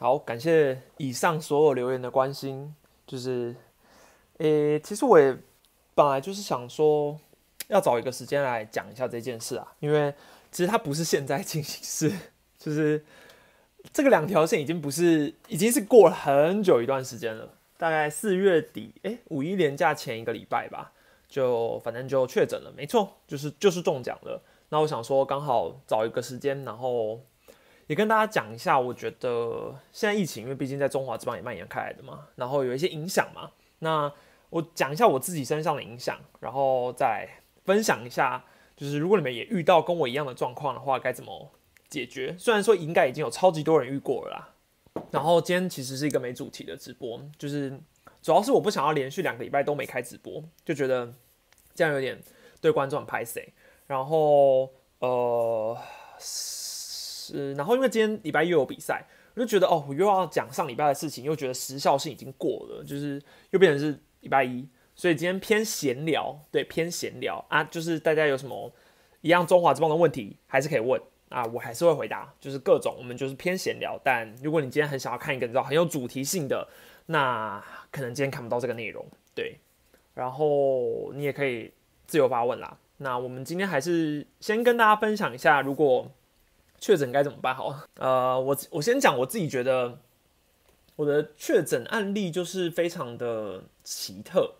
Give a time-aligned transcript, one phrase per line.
[0.00, 2.74] 好，感谢以上所有留言的关心。
[3.06, 3.54] 就是，
[4.38, 5.36] 诶，其实我也
[5.94, 7.20] 本来就是想说，
[7.68, 10.14] 要找一个时间来讲一下这件事啊，因为
[10.50, 12.16] 其实它不是现在进行式，
[12.58, 13.04] 就是
[13.92, 20.92] 这个两条线已经不是，已经是过了很久一段时间了，大概四月底，诶，五一连假前一个礼拜吧，
[21.28, 24.42] 就反正就确诊了，没错，就是就是中奖了。
[24.70, 27.20] 那我想说，刚好找一个时间，然后。
[27.90, 33.50] 也跟大家讲一下，我觉得现在疫情，因为毕竟在中华之邦也蔓延开来的嘛，然后有一些影响嘛。
[33.80, 34.12] 那
[34.48, 37.28] 我讲一下我自己身上的影响，然后再
[37.64, 38.44] 分享一下，
[38.76, 41.50] 就是如果你们也遇到跟我一样的状况的话，该怎么
[41.88, 42.32] 解决？
[42.38, 44.54] 虽然说应该已经有超级多人遇过了啦。
[45.10, 47.76] 然后今天其实是一个没主题的直播，就是
[48.22, 51.12] 主要是我不想要连续两个礼拜都没开直播，就觉得
[51.74, 52.22] 这样有点
[52.60, 53.52] 对观众很拍 C。
[53.88, 55.76] 然后呃。
[57.30, 68.72] 是，然后因为今天礼拜一又有比赛，我就觉得哦，我又要讲上礼拜的事情，又觉得时效性已经过了，就是又变成是礼拜一，所以今天偏闲聊，对，偏闲聊啊，就是大家有什么
[69.20, 76.68] 一样中华之邦的问题，还是可以问啊，我还是会回答，就是各种我们就是偏闲聊，但如果你今天很想要看一个你知道很有主题性的，
[77.06, 79.58] 那可能今天看不到这个内容，对，
[80.14, 81.72] 然后你也可以
[82.06, 82.76] 自由发问啦。
[82.98, 86.10] 那我们今天还是先跟大家分享一下，如果。
[86.80, 87.54] 确诊该怎么办？
[87.54, 89.98] 好，呃，我我先讲我自己觉得
[90.96, 94.54] 我的确诊案例就是非常的奇特，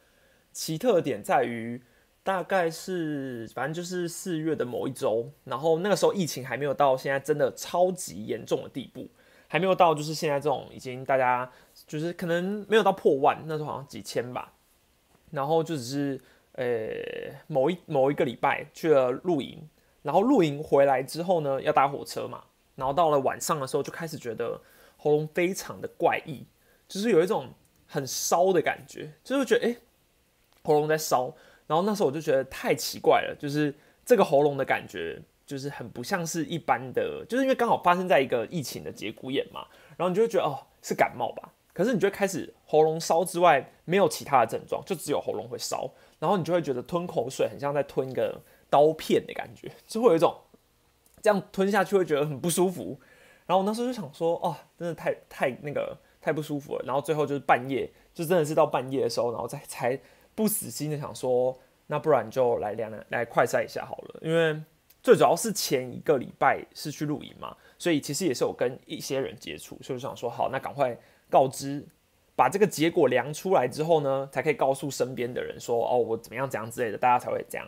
[0.52, 1.82] 奇特点在于
[2.22, 9.08] 大概是反正就是四月的某一周，然后那个时候疫情还没有到现在真的超级严重的地步，
[9.48, 11.50] 还没有到就是现在这种已经大家
[11.86, 14.52] 就是可能没有到破万，那时候好像几千吧，
[15.30, 16.20] 然后就只是
[16.52, 16.92] 呃
[17.46, 19.66] 某一某一个礼拜去了露营。
[20.02, 22.42] 然后露营回来之后呢，要搭火车嘛。
[22.76, 24.58] 然后到了晚上的时候，就开始觉得
[24.96, 26.46] 喉咙非常的怪异，
[26.88, 27.50] 就是有一种
[27.86, 29.76] 很烧的感觉，就是觉得哎，
[30.62, 31.34] 喉咙在烧。
[31.66, 33.74] 然后那时候我就觉得太奇怪了，就是
[34.04, 39.66] 这个喉咙的感觉，就是很不像是一般的，就是因为刚好发生在一个疫情的节骨眼嘛。
[39.98, 41.52] 然后你就会觉得哦，是感冒吧？
[41.74, 45.90] 可是你就开始喉咙烧之外，没有其他的症状，就只有喉咙会烧。
[46.18, 48.40] 然后你就会觉得吞口水很像在吞一个。
[48.70, 50.34] 刀片的感觉， 就会有一种
[51.20, 52.98] 这样吞下去会觉得很不舒服。
[53.46, 56.84] 然后我那时候就想说，哦，真的太太那个太不舒服了。
[56.86, 59.98] 然后最后就是半夜，就真的是到半夜的时候，然后再才
[60.36, 64.20] 不死心的想说，那不然就来量量来快筛一下好了。
[64.22, 64.62] 因为
[65.02, 70.96] 最主要是前一个礼拜是去露营嘛，所以其实也是有跟一些人接触，所以想说好，那赶快
[71.28, 71.84] 告知，
[72.36, 77.66] 把这个结果量出来之后呢，才可以告诉身边的人说，哦，我怎么样怎样之类的，大家才会这样。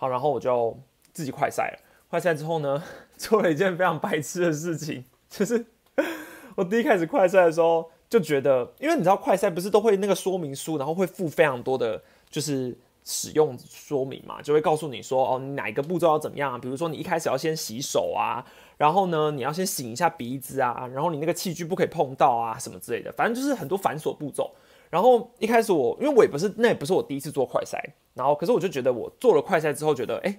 [0.00, 0.74] 好，然后我就
[1.12, 1.78] 自己快赛了。
[2.08, 2.82] 快赛之后呢，
[3.18, 5.66] 做了一件非常白痴的事情，就是
[6.56, 12.74] 我第一开始快赛的时候就觉得，因为你知道快赛不是都会那个说明书，然后会附非常多的，就是
[13.04, 16.56] 使用说明嘛，就会告诉你说，哦，你哪一个步骤要怎么样啊？
[16.58, 18.42] 比如说你一开始要先洗手啊，
[18.78, 24.50] 然后呢，你要先擤一下鼻子啊，然后你那个器具不可以碰到啊，什么之类的，反正就是很多繁琐步骤。
[24.90, 27.78] 然后一开始我，因为我也不是，那也不是我第一次做快筛，
[28.14, 30.36] 然后可是我就觉得我做了快筛之后，觉得哎，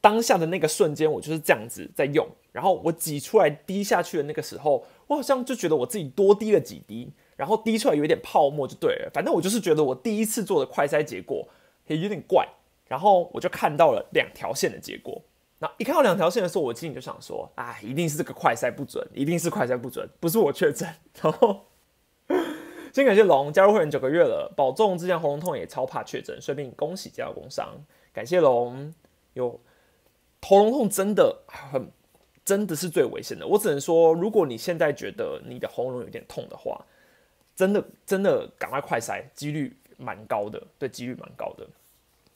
[0.00, 11.46] 当下的那个瞬间我就是这样子在用，然后我挤出来滴下去的那个时候，我好像就觉得我自己多滴了几滴，然后滴出来有一点泡沫就对了，反正我就是觉得我第一次做的快筛结果
[11.88, 12.48] 也有点怪，
[12.86, 15.20] 然后我就看到了两条线的结果，
[15.58, 20.88] 那一看到两条线的时候，我心里就想说，啊，一定是这个快筛不准，一定是快筛不准，不是我确诊，
[21.20, 21.66] 然后。
[22.92, 24.96] 先感谢龙加入会员九个月了，保重。
[24.96, 27.68] 之前喉咙痛也超怕确诊，顺便恭喜加入工伤。
[28.12, 28.92] 感谢龙，
[29.34, 29.60] 有
[30.42, 31.90] 喉咙痛真的很，
[32.44, 33.46] 真的是最危险的。
[33.46, 36.84] 我只能说，如果你现在觉得你的喉咙有点痛的话，
[37.54, 41.66] 真的真的赶快快塞，几率蛮高的，对，几率蛮高的。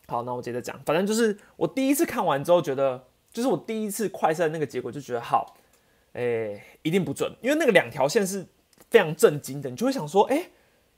[0.06, 5.56] 好，那我接着讲，反正就是我第一次看完之后，觉得就是我第一次快塞那个结果，就觉得好，
[6.12, 8.46] 哎，一定不准，因为那个两条线是。
[8.92, 10.50] 非常震惊的，你就会想说，哎，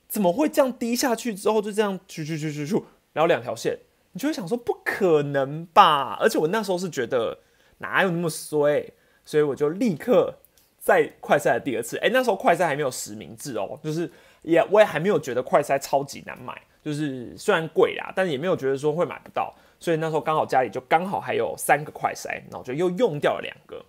[0.09, 2.75] 怎么会这样滴下去之后就这样去去去去去，
[3.13, 3.79] 然后两条线，
[4.11, 6.17] 你就会想说，不可能吧？
[6.19, 7.39] 而且我那时候是觉得
[7.77, 8.91] 哪有那么衰，
[9.23, 10.39] 所以我就立刻
[10.77, 11.95] 在快赛的第二次。
[11.99, 16.53] 哎，那时候快赛还没有实名制哦，就是也我也还没有觉得快赛超级难买，
[16.83, 19.55] 就是虽然贵啦，但也没有觉得说会买不到。
[19.79, 23.85] 所以那时候刚好家里就刚好还有三个快赛，然后就又用掉了两个，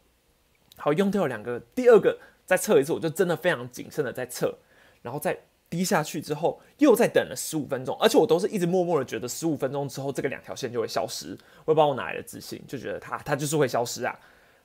[0.77, 2.17] 好用掉了两个，第二个。
[2.47, 4.57] 再测一次，我就真的非常谨慎的在测，
[5.03, 5.37] 然后再
[5.69, 14.17] 滴下去之后，又再等了十五分钟，而且我都是一直默默的觉得十五分钟之后这个两条线就会消失，我也不知道我哪来的自信，就觉得它它就是会消失啊。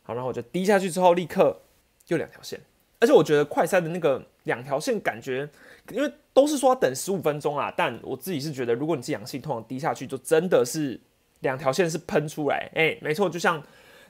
[0.03, 1.59] 好，然后我就滴下去之后，立刻
[2.07, 2.59] 又两条线，
[2.99, 5.49] 而且我觉得快筛的那个两条线感觉，
[5.91, 10.99] 因为都是说要等十五分钟啊，但我自己是觉得，如果你是阳性，通常滴下去就真的是
[11.39, 12.69] 两条线是喷出来。
[12.75, 13.61] 哎，没错，就像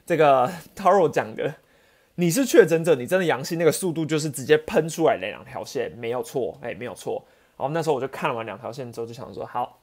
[0.04, 1.54] 这个 Taro 讲的，
[2.22, 7.26] 你是确诊者，你真的阳性，那个速度就是直接喷出来的两条线，没有错，哎，没有错。
[7.58, 9.82] 然后那时候我就看完两条线之后，就想说，好，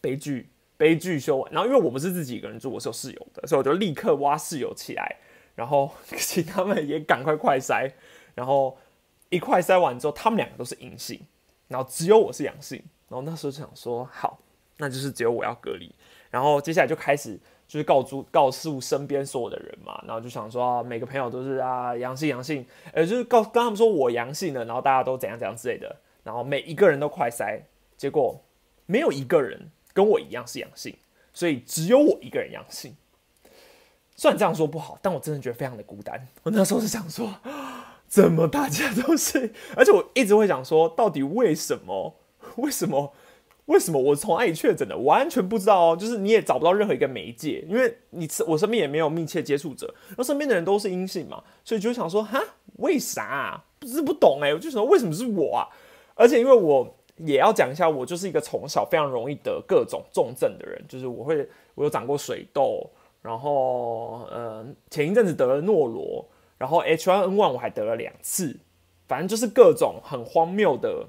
[0.00, 1.52] 悲剧，悲剧修完。
[1.52, 5.16] 然后因为我不是自己一个人住，我是有室友的，所以我就立刻挖室友起来。
[5.56, 7.90] 然后 请他们也赶快快筛，
[8.36, 8.78] 然后
[9.28, 11.20] 一快筛完之后，他们两个都是阴性，
[11.66, 12.80] 然后只有我是阳性。
[13.08, 14.38] 然后那时候就想说，好，
[14.76, 15.92] 那就是只有我要隔离。
[16.30, 17.36] 然后接下来就开始
[17.74, 25.96] 就是告诉告诉身边所有的人嘛，然后就想说每个朋友都是啊阳性阳性，呃就是告跟他们说我阳性了，然后大家都怎样怎样之类的。
[26.22, 27.62] 然后每一个人都快筛，
[27.96, 28.40] 结果
[28.86, 30.96] 没有一个人跟我一样是阳性，
[31.32, 32.94] 所以只有我一个人阳性。
[34.14, 36.28] 虽然这样说不好，但我真的觉得非常的孤单。
[36.44, 37.28] 我那时候是想说，
[38.06, 39.52] 怎么大家都是？
[39.74, 42.14] 而且我一直会想说，到底为什么？
[42.58, 43.12] 为什么？
[43.66, 44.96] 为什么我从哪里确诊的？
[44.98, 45.96] 完全不知道哦。
[45.96, 52.40] 就是你也找不到任何一个媒介，因为你我身边也没有密切接触者，然后身边的人都是阴性嘛，所以就想说，哈，
[52.76, 53.64] 为啥？
[53.78, 55.68] 不是不懂哎，我就想为什么是我啊？
[56.14, 62.90] 而且因为我也要讲一下，我就是一个从小非常容易得各种重症的人，就是我会我有长过水痘。
[63.22, 66.22] 然后，呃，前一阵子得了诺罗，
[66.58, 68.54] 然后 H1N1 我还得了两次，
[69.08, 71.06] 反正就是各种很荒谬的，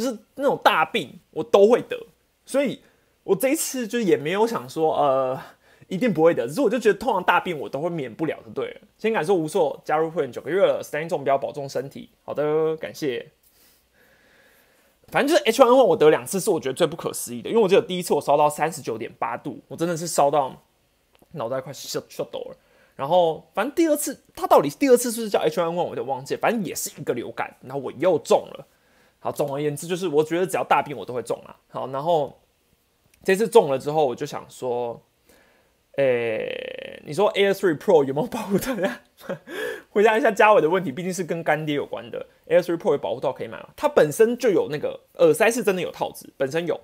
[0.00, 1.96] 就是那种大病我都会得，
[2.44, 2.80] 所以
[3.24, 5.40] 我这一次就也没有想说，呃，
[5.88, 8.80] 一定不会得，只是我就觉得通常大病我都会免不了的，对了。
[8.98, 13.30] 先感谢无硕加入会员九个月了，三星中标保重身体，好的，感谢。
[15.08, 20.62] 反正就是 H1N1 我得两次是我觉得最不可思议的，因为我记得第一次我烧到三十九点八度，我真的是烧到。
[21.32, 22.56] 脑袋快笑笑抖了，
[22.94, 28.66] 然后反正第二次，他到底第二次是不是叫 H1N1，我有点忘记，反正也是一个流感，然后我又中了。
[29.26, 31.56] 好，总而言之，就是我觉得只要大病我都会中啊。
[31.68, 32.38] 好，然后
[33.24, 35.02] 这次中了之后，我就想说，
[35.96, 39.00] 诶，你说 Air3 Pro 有没有保护大家？
[39.90, 42.24] 回答一下嘉伟的问题，毕竟是跟干爹有关的。
[42.46, 43.68] Air3 Pro 有保护套可以买吗？
[43.74, 46.80] 它本身就有那个耳塞，是真的有套子，本身有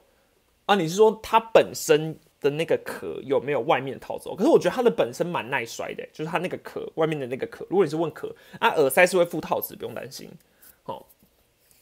[0.67, 0.75] 啊。
[0.75, 2.19] 你是说它本身？
[2.43, 4.29] 的那个壳有没有外面套子？
[4.37, 7.65] 可是我觉得它的本身蛮耐摔的，就是它那个壳外面的那个壳。
[7.71, 10.29] 如果你是问壳啊，耳塞是会附套子，不用担心。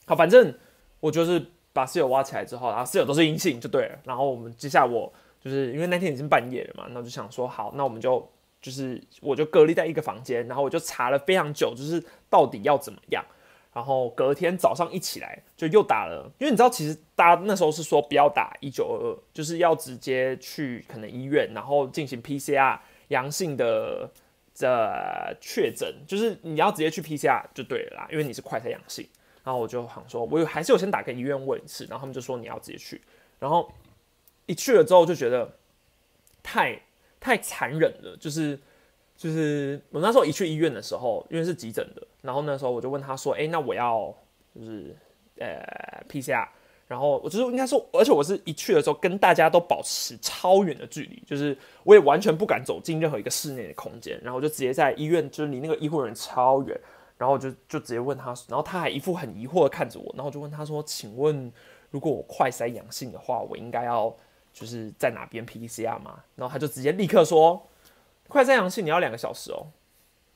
[0.05, 0.53] 好，反正
[0.99, 1.43] 我就是
[1.73, 3.99] 把室友挖起来之后，然后室友都是阴性就对了。
[4.03, 8.31] 然后我们接下来我就是因为那天已经半夜了嘛，那我就想说好，那我们就
[8.61, 13.25] 就是我就隔离在一个房间，然后我就查了非常久，就是到底要怎么样。
[13.73, 22.77] 然后隔天早上一起来就又打了，因为你知道，其实大家那时候是说不要打一九二二，就是要直接去可能医院，然后进行 PCR
[23.07, 24.11] 阳性的
[24.53, 24.67] 这
[25.39, 29.07] 确诊，就是你要直接去 PCR 就对了啦，因为你是快筛阳性。
[29.43, 33.01] 然后我就想说，我有还是有先打给医院问一次，然后他们就说你要直接去。
[33.39, 33.71] 然后
[34.45, 35.51] 一去了之后就觉得
[36.43, 36.81] 太
[37.19, 38.59] 太残忍了，就是。
[39.17, 44.11] 就是我那时候一去医院的时候，因为是急诊的，然后那时候我就问他说：“哎，那我要
[44.55, 44.95] 就是
[45.37, 45.63] 呃
[46.09, 46.47] PCR，
[46.87, 56.75] 然后我就是应该说，而且我是一去的时候跟大家都保持超远的距离，就是我也完全不敢走进任何一个室内的空间，然后我就直接在医院，就是离那个医护人员超远，
[57.21, 61.53] 然后我就就直接问他，然后他还一副很疑惑的看着我，然后就问他说：请问
[61.91, 64.11] 如果我快筛阳性的话，我应该要
[64.51, 66.23] 就是在哪边 PCR 吗？
[66.35, 67.67] 然后他就直接立刻说。
[68.27, 69.67] 快筛阳性你要两个小时哦，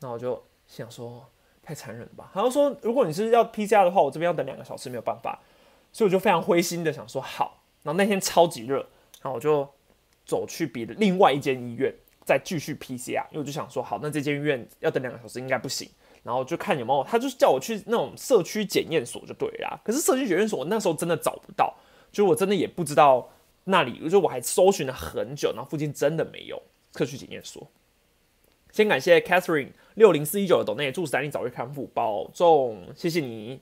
[0.02, 1.28] 那我就想说
[1.64, 2.30] 太残忍了吧。
[2.32, 5.40] 他就说如果你是要 PCR 的话，我这边要等两个小时，没有办法。
[5.92, 7.64] 所以我就非常灰心的想说好。
[7.82, 8.76] 然后那天超级热，
[9.22, 9.68] 然后我就
[10.24, 11.92] 走去别的另外一间医院
[12.24, 15.90] 再继续 PCR，因为我就想说好，那这间医院要等两个小时应该不行。
[16.26, 19.80] 然后就看有没有，他就是叫我去那种社区检验所就对啦。
[19.84, 21.72] 可是社区检验所我那时候真的找不到，
[22.12, 23.30] 就我真的也不知道
[23.66, 26.60] 那里，就我还搜寻了很久，然后附近真的没有
[26.96, 27.70] 社区检验所。
[28.72, 33.62] 先感谢 Catherine 六零四一九的董内，祝三林早日康复，保重，谢谢你。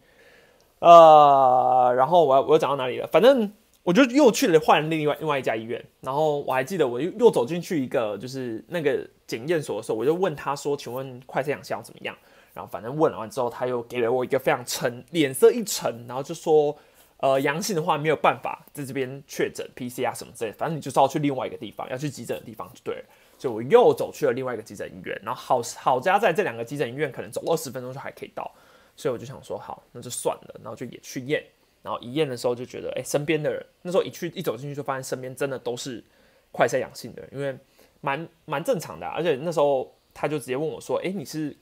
[0.79, 3.07] 呃，然后我我又讲到哪里了？
[3.07, 3.51] 反正
[3.83, 12.17] 我就又去了换另外另外一家医院，然后我还记得我又又走进去一个就是那个检验所的时候，我就问他说：“请问快测阳性怎么样？”
[12.53, 16.77] 然后反正问完之后，他又给了我一个非常沉脸色一沉，然后就说
[17.17, 23.03] ：“呃，阳性的话没有办法在这边确诊 PCR 什么之类，反正你就是要去另外一个地方，要去急诊的地方就对了。”
[23.39, 28.49] 就我又走去了另外一个急诊医院，然后好好家在这两个急诊医院可能走二十分钟就还可以到，
[28.95, 31.43] 所以我就想说好，那就算了，然后就也去验，
[31.81, 36.01] 然后一验的时候就觉得，哎，身边的人那时候一去一走进去就发现身边真的都是
[36.53, 37.57] 快筛阳性的，因为
[37.99, 41.53] 蛮蛮正常的，而且那时候他就直接问我说，哎，你是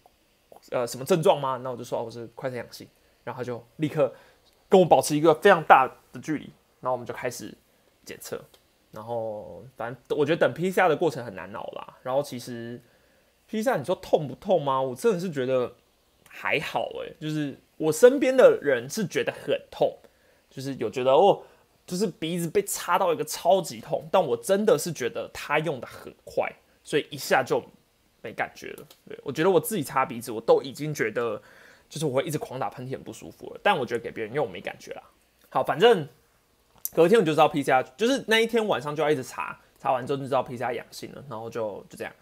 [0.71, 1.57] 呃什么症状吗？
[1.63, 2.87] 那我就说我是快筛阳性，
[3.23, 4.13] 然后他就立刻
[4.67, 6.51] 跟我保持一个非常大的距离，
[6.81, 7.55] 然后我们就开始
[8.03, 8.43] 检测，
[8.91, 11.97] 然后反正我觉得等 PCR 的过程很难熬啦。
[12.01, 12.81] 然后其实
[13.49, 14.81] PCR 你说痛不痛吗？
[14.81, 15.75] 我真的是觉得
[16.27, 19.97] 还好诶、就是我身边的人是觉得很痛，
[20.49, 21.43] 就是有觉得哦。
[21.83, 26.49] 就是鼻子被插到一个超级痛，但我真的是觉得他用的很快，
[26.83, 27.61] 所以一下就
[28.21, 28.87] 没感觉了。
[29.07, 31.41] 对我觉得我自己擦鼻子，我都已经觉得
[31.89, 35.03] 就是我会一直狂打喷嚏很不舒服了，但我觉得给别人用没感觉啦。
[35.49, 36.07] 好，反正
[36.93, 42.13] 隔天我就知道 PCR，就是那一天晚上就要一直查，查完之后就知道 PCR 阳性了，然后就就这样，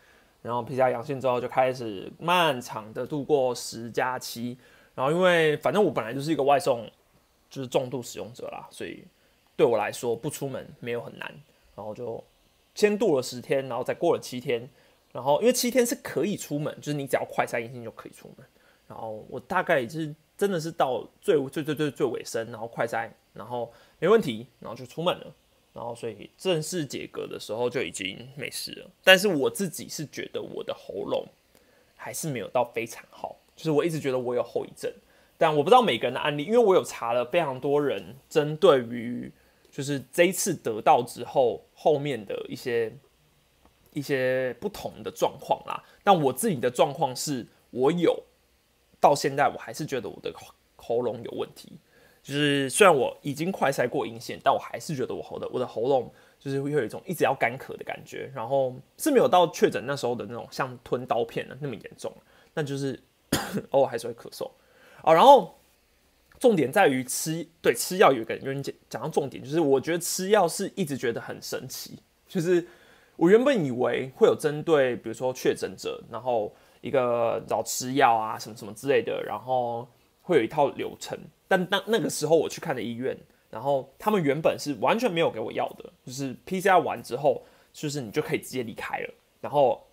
[0.42, 4.58] 然后 PCR 阳性之后就开始漫长的度过十加七，
[4.96, 6.90] 然后因为反正我本来就是一个外送
[7.50, 9.04] 就是重度使用者啦，所以。
[9.60, 11.30] 对我来说，不出门没有很难，
[11.76, 12.24] 然后就
[12.76, 14.70] 先度了十天，然后再过了七天，
[15.20, 18.48] 然后因为七天是可以出门，就是你只要快筛阴性就可以出门。
[18.88, 25.36] 然后我大概就是真的是到最最最最最尾声，然后快筛，然后没问题，然后就出门了。
[25.74, 28.90] 然后所以正式解隔的时候就已经没事了。
[29.04, 31.28] 但是我自己是觉得我的喉咙
[31.98, 34.90] 还是没有到非常好，就是我一直觉得我有后遗症，
[35.38, 39.30] 但我不知道每个人的案例，因为我有查了非常多人针对于。
[39.72, 42.92] 就是这一次得到之后，后面的一些
[44.00, 45.84] 一些不同的状况啦。
[46.04, 48.24] 但我自己的状况是，我有
[49.00, 50.34] 到现在我还是觉得我的
[50.76, 51.78] 喉咙有问题。
[52.24, 58.32] 就是虽然我已经快筛过阴性，但我还是觉得我喉的我的喉咙就是会有一种一直要干咳的感觉。
[58.34, 62.12] 然后是没有到确诊那时候的那种像吞刀片的那么严重，
[62.54, 63.00] 那就是
[63.72, 64.50] 偶尔还是会咳嗽
[65.04, 65.14] 啊。
[65.14, 65.56] 然后。
[66.40, 72.66] 重点在于吃，对吃药有一个有人讲讲到重点，就是我觉得吃药是一直觉得很神奇，就是
[73.20, 79.86] 我原本以为会有针对，比如说确诊者，然后一个找吃药啊什么什么之类的，然后
[80.22, 81.20] 会有一套流程。
[81.48, 83.18] 但当那个时候我去看的医院，
[83.50, 89.14] 然后他们原本是完全没有给我药的，就是 PCR 完之后，就是你就可以直接离开了。
[89.42, 89.86] 然后，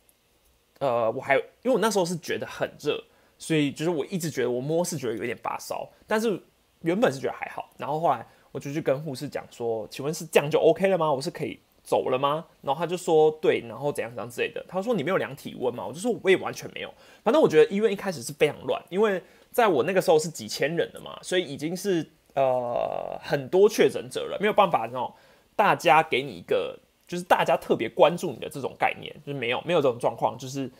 [0.78, 3.02] 呃，我还因为我那时候是觉得很热。
[3.38, 6.42] 所以就是我一直觉得我摸是觉得有点发烧，但是
[6.80, 11.12] 原本是觉得还好，然后后来我就去跟护士讲说，请问是这样就 OK 了吗？
[11.12, 12.44] 我是可以走了吗？
[12.62, 14.62] 然后他就说对，然后怎样怎样之类的。
[14.68, 15.86] 他说你没有量体温吗？
[15.86, 16.92] 我就说我也完全没有。
[17.22, 25.10] 反正我觉得医院一开始是非常乱，因为在我那个时候是几千人的嘛，所以已经是呃很多确诊者了，没有办法那种
[25.54, 30.70] 大家给你一个就是大家特别关注你的这种概念，就是没有没有这种状况，就是。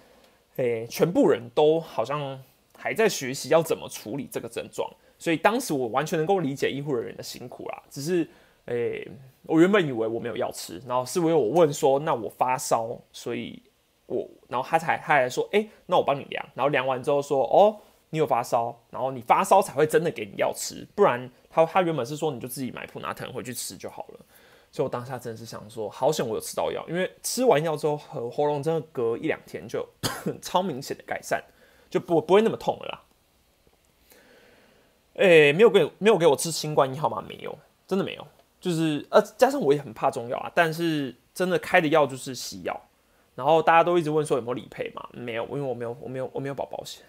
[0.57, 2.43] 诶，全部人都好像
[2.79, 7.83] 还在学习要怎么处理这个症状，所以当时我完全能够理解医护人员的辛苦啦。
[7.91, 8.27] 只是，
[8.66, 9.08] 诶，
[9.42, 13.62] 我原本以为我没有药吃，然后是因为我问说，那我发烧，所以
[14.06, 17.76] 我，然后他才他还说，诶，那我帮你量，然后量完之后说，哦，
[18.11, 24.20] 你有发烧，然后你发烧才会真的给你药吃，不然他他原本是说你就自己买普拿疼回去吃就好了。
[24.73, 29.87] 所以我当下真的是想说，好险我有吃到药，因为吃完药之后，喉喉咙真的隔一两天就
[30.42, 31.42] 超明显的改善，
[31.88, 33.02] 就不不会那么痛了啦。
[35.14, 37.25] 哎，没有给没有给我吃新冠一号吗？
[37.26, 37.56] 没有，
[37.87, 38.26] 真的没有。
[38.61, 42.81] 就是呃，加上我也很怕中药啊，但是真的开的药就是西药。
[43.35, 45.09] 然后大家都一直问说有没有理赔嘛？
[45.13, 47.05] 没有，因为我没有我没有我没有保保险。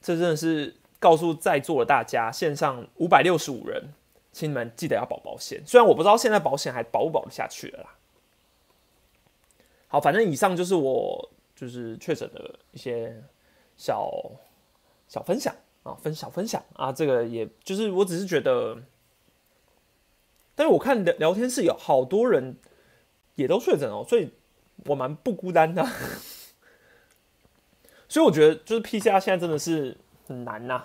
[0.00, 3.92] 这真的是告诉在座的大家，线上五百六十五人。
[4.32, 7.94] 请你们记得要保保险，虽然我不知道现在保险还保不保得下去了啦。
[9.88, 13.16] 好，反正以上就是我就是确诊的一些
[13.78, 14.12] 小
[15.08, 18.76] 小分享啊，分小分享啊，这个也就是我只是觉得，
[20.56, 22.56] 但是我看聊聊天室有好多人
[23.36, 24.32] 也都确诊哦，所以
[24.86, 25.86] 我蛮不孤单的。
[28.08, 29.96] 所以我觉得就是 PCR 现在真的是
[30.26, 30.82] 很难呐。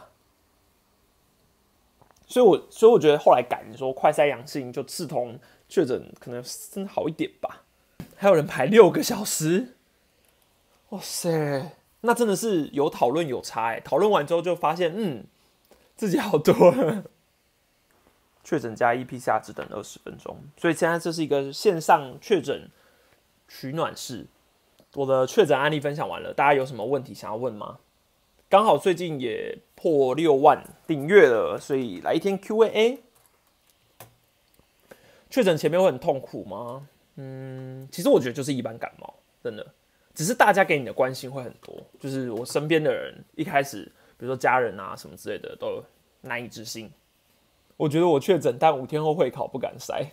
[2.28, 7.64] 所以，我所以我觉得后来改说快筛阳性就刺痛确诊，可能真的好一点吧。
[8.16, 9.76] 还有人排六个小时，
[10.90, 13.80] 哇塞，那真的是有讨论有差哎。
[13.80, 15.26] 讨论完之后就发现，嗯，
[15.96, 17.04] 自己好多了
[18.44, 22.70] 确诊加一 PCR 只等二十分钟，所以现在这是一个线上确诊
[23.48, 24.26] 取暖室。
[24.96, 27.80] 我的确诊案例分享完了，大家有什么问题想要问吗？
[28.50, 33.00] 刚好最近也破六万订阅了，所以来一天 Q&A。
[35.30, 36.88] 确诊前面会很痛苦吗？
[37.16, 39.66] 嗯，其实我觉得就是一般感冒，真的，
[40.14, 41.74] 只是大家给你的关心会很多。
[41.98, 43.86] 就是我身边的人一开始，
[44.18, 45.82] 比如说家人啊什么之类的，都
[46.20, 46.92] 难以置信。
[47.82, 50.06] 我觉得我确诊，但五天后会考不敢筛，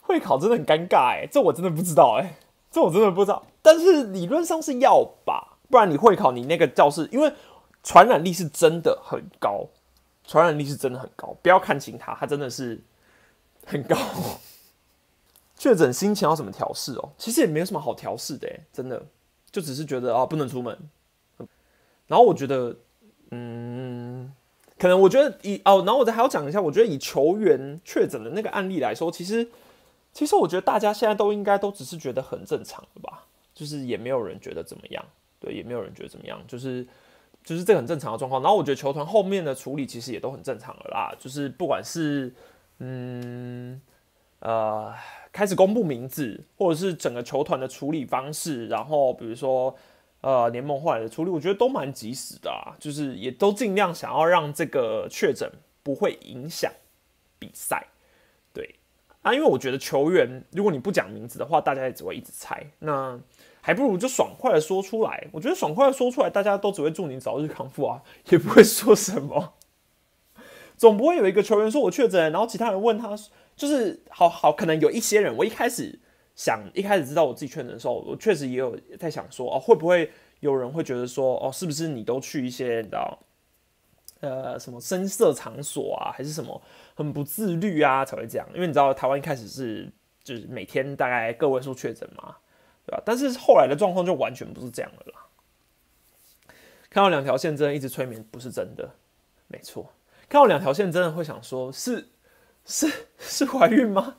[0.00, 2.36] 会考真的很尴尬哎，这我真的不知道哎，
[2.70, 3.44] 这我真的不知道。
[3.60, 5.58] 但是理论上是要吧。
[5.70, 7.32] 不然你会考你那个教室，因为
[7.82, 9.66] 传染力是真的很高，
[10.24, 12.80] 传染力是真的很高，不要看轻它，它真的是
[13.66, 13.96] 很高。
[15.58, 17.10] 确诊心情要怎么调试哦？
[17.18, 19.02] 其实也没有什么好调试的，真的，
[19.50, 20.78] 就只是觉得啊，不能出门。
[22.06, 22.76] 然后我觉得，
[23.30, 24.32] 嗯，
[24.76, 29.48] 可能我觉得以哦，然后我再还要讲一下，我觉得以球员确诊的那个案例来说，其实，
[30.12, 35.04] 其实我觉得大家现在都应该都只是觉得很正常的吧，就是也没有人觉得怎么样，
[35.38, 36.84] 对，也没有人觉得怎么样，就是
[37.44, 38.42] 就是这个很正常的状况。
[38.42, 42.34] 然后我觉得球团后面的处理其实也都很正常了啦，就是不管是
[42.80, 43.80] 嗯
[44.40, 44.92] 呃
[45.32, 49.74] 开始公布名字，或者是整个球团的处理方式，然后比如说。
[50.24, 55.52] 呃，联盟后来的处理，我觉得都蛮及时的啊，就是也都尽量想要让这个确诊
[55.82, 56.72] 不会影响
[57.38, 57.88] 比赛，
[58.54, 58.76] 对
[59.20, 63.20] 啊，因为我觉得球员如果你不讲名字的话，大家也只会一直猜，那
[63.60, 65.28] 还不如就爽快的说出来。
[65.30, 68.00] 我觉得爽快的说出来，大家都只会祝你早日康复啊，
[68.30, 69.52] 也不会说什么，
[70.78, 73.14] 总不会有一个球员说我确诊，然后其他人问他，
[73.54, 76.00] 就是好好可能有一些人，我一开始。
[76.34, 80.10] 想一开始知道我自己确诊的时候，我确实也有在想说，哦，会不会
[80.40, 83.18] 有人会觉得说，哦，是不是你都去一些你知道，
[84.20, 86.60] 呃，什么深色场所啊，还是什么
[86.94, 88.48] 很不自律啊，才会这样？
[88.54, 92.36] 因为你知道台湾一开始是就是每天大概个位数确诊嘛，
[92.84, 93.02] 对吧？
[93.06, 95.26] 但是后来的状况就完全不是这样了啦。
[96.90, 98.94] 看到两条线真的一直催眠，不是真的，
[99.48, 99.92] 没错。
[100.28, 102.08] 看到两条线真的会想说，是
[102.64, 102.88] 是
[103.18, 104.16] 是怀孕吗？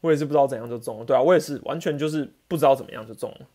[0.00, 3.46] 我也是不知道怎样就中了，对啊，我也是完全就是不知道怎么样就中了。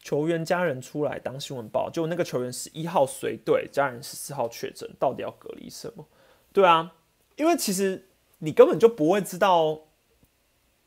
[0.00, 6.06] 球员家人出来当新闻报，就那个球员十一号随队，家人十四号确诊，到底要隔离什么？
[6.52, 6.94] 对啊，
[7.36, 8.06] 因为其实
[8.38, 9.80] 你根本就不会知道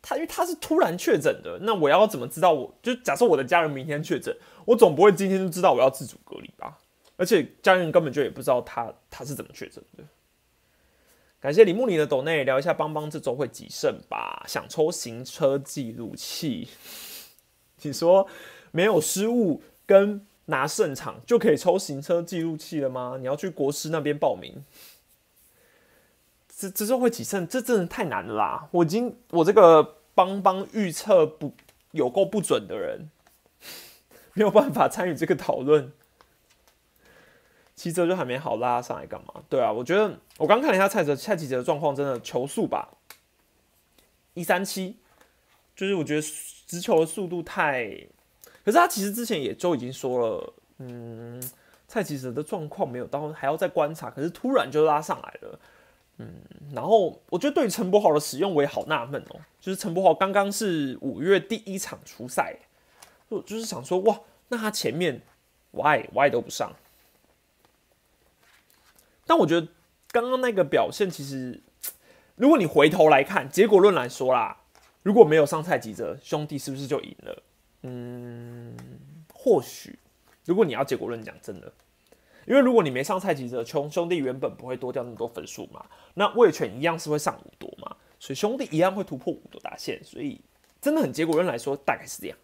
[0.01, 2.53] 他，因为他是突然确诊的，那我要怎么知道？
[2.53, 4.34] 我就假设我的家人明天确诊，
[4.65, 6.77] 我总不会今天就知道我要自主隔离吧？
[7.17, 10.03] 而且家人根本就也不知道他他是怎么确诊的。
[11.41, 14.43] 感谢李木里的抖内，聊一下邦邦这周会几胜吧？
[14.45, 16.67] 想抽行车记录器，
[17.84, 18.28] 你说
[18.71, 23.15] 没有失误跟拿胜场就可以抽行车记录器了吗？
[23.19, 24.65] 你要去国师那边报名？
[26.58, 27.47] 这这周会几胜？
[27.47, 28.67] 这真的太难了啦！
[28.71, 31.54] 我已经我这个邦邦预测不
[31.91, 33.10] 有够不准的人，
[34.34, 35.93] 没有办法参与这个讨论。
[37.80, 39.34] 七折就还没好拉上来干嘛？
[39.48, 42.89] 对啊，我觉得我刚看了一下蔡哲蔡奇哲的状况，真的球速吧，
[44.34, 44.98] 一三七，
[45.78, 46.22] 就是我觉得
[46.68, 47.86] 直球的速度太，
[48.65, 51.42] 可是他其实之前也就已经说了，嗯，
[51.88, 55.60] 蔡奇哲的状况没有到还要再观察，可是突然就拉上来了，
[56.18, 56.34] 嗯，
[56.74, 62.58] 然后我觉得对于陈柏豪的使用我也好纳闷哦，就是陈柏豪刚刚是五月第一场出赛，
[63.30, 65.22] 就就是想说哇，那他前面
[65.72, 66.74] why why 都不上。
[69.30, 69.68] 但我觉得
[70.12, 71.62] 刚刚那个表现，其实
[72.36, 74.58] 如果你回头来看结果论来说啦，
[75.04, 77.44] 如果没有上蔡吉泽兄弟，是不是就赢了？
[77.84, 78.76] 嗯，
[79.32, 80.00] 或许。
[80.46, 81.72] 如果你要结果论讲，真的，
[82.48, 85.86] 因为如果你没上蔡吉泽，兄兄弟原本不会多掉那么多分数嘛。
[86.15, 90.04] 那魏权一样是会上五多嘛，所以兄弟一样会突破五多大线。
[90.04, 90.42] 所以
[90.82, 92.38] 真的很结果论来说，大概是这样。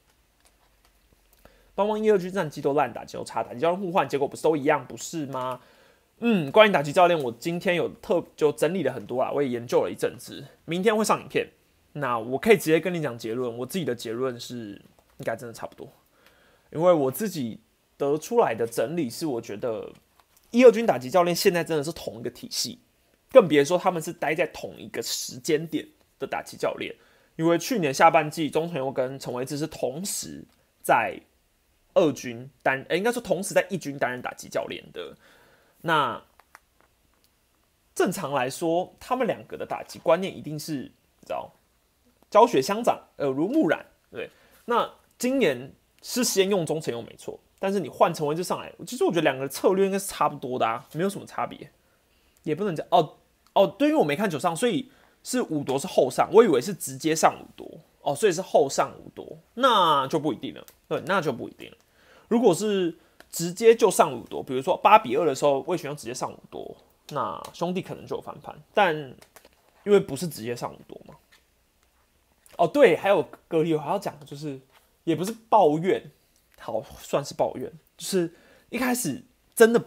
[1.73, 5.59] 邦邦一二区战绩都烂，打击都差，打击教练互换结果不是都一样，不是吗？
[6.19, 10.45] 嗯，关于打击教练，我今天有特就整理了很多啊，我也研究了一阵子。
[10.63, 11.49] 明天会上影片，
[11.91, 13.57] 那我可以直接跟你讲结论。
[13.57, 14.81] 我自己的结论是，
[15.17, 15.91] 应该真的差不多，
[16.71, 17.59] 因为我自己
[17.97, 19.91] 得出来的整理是，我觉得
[20.51, 22.79] 一、二军打击教练现在真的是同一个体系，
[23.31, 25.85] 更别说他们是待在同一个时间点
[26.17, 26.95] 的打击教练。
[27.35, 30.45] 因为去年下半季，钟成佑跟陈维志是同时
[30.81, 31.19] 在
[31.93, 35.13] 二军担，哎，应该说同时在一军担任打击教练的。
[35.87, 36.19] 那
[37.93, 40.73] 正常来说，他们两个的打击观念一定是，
[41.19, 41.51] 你知道，
[42.31, 44.31] 教学相长，耳濡目染，对。
[44.65, 45.71] 那今年
[46.01, 51.69] 是先用中成用没错，但是你换成文就上来，其实我觉得两个策略应该是差不多的啊，没有什么差别，
[52.41, 53.17] 也不能讲哦
[53.53, 54.91] 哦，对，因为我没看九上，所以
[55.23, 61.77] 是五夺是后上，我以为是直接上五夺哦，所以是后上五夺，那就不一定了，对，那就不一定了，
[62.27, 62.97] 如果是。
[63.35, 66.77] 直接就上五多，比如说八比二的时候，魏权要直接上五多，
[67.09, 68.55] 那兄弟可能就有翻盘。
[68.73, 68.95] 但
[69.83, 71.15] 因为不是直接上五多嘛，
[72.55, 74.57] 哦对，还有隔离我还要讲的就是，
[75.03, 76.09] 也不是抱怨，
[76.57, 78.33] 好算是抱怨，就是
[78.69, 79.21] 一开始
[79.53, 79.83] 真的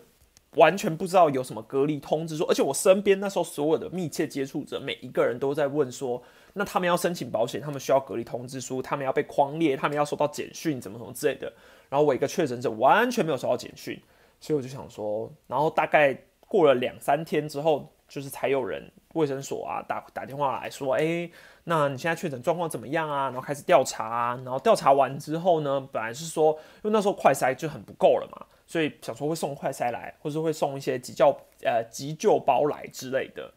[0.56, 6.22] 完全不知道有什么隔离通知说，而且我身边那时候所有的密切接触者，每一个人都在问说，
[6.54, 11.52] 那他们要申请保险，他们需要隔离通知书，他们要被框列，他们要收到简讯，怎么怎么之类的。
[11.88, 14.00] 然后我一个确诊者完全没有收到简讯，
[14.40, 21.30] 所以我就想说，然后大概过了两三天之后，就是才有人卫生所啊打打电话来说，哎，
[21.64, 23.24] 那你现在确诊状况怎么样啊？
[23.26, 33.50] 然后开始调查啊，然后调查完之后呢，本来是说，因为那时候快筛就很不够了嘛，所以想说会送快塞来，或是会送一些急救呃急救包来之类的，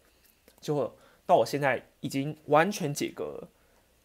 [0.61, 0.95] 结果
[1.25, 3.47] 到我现在已经完全解隔了，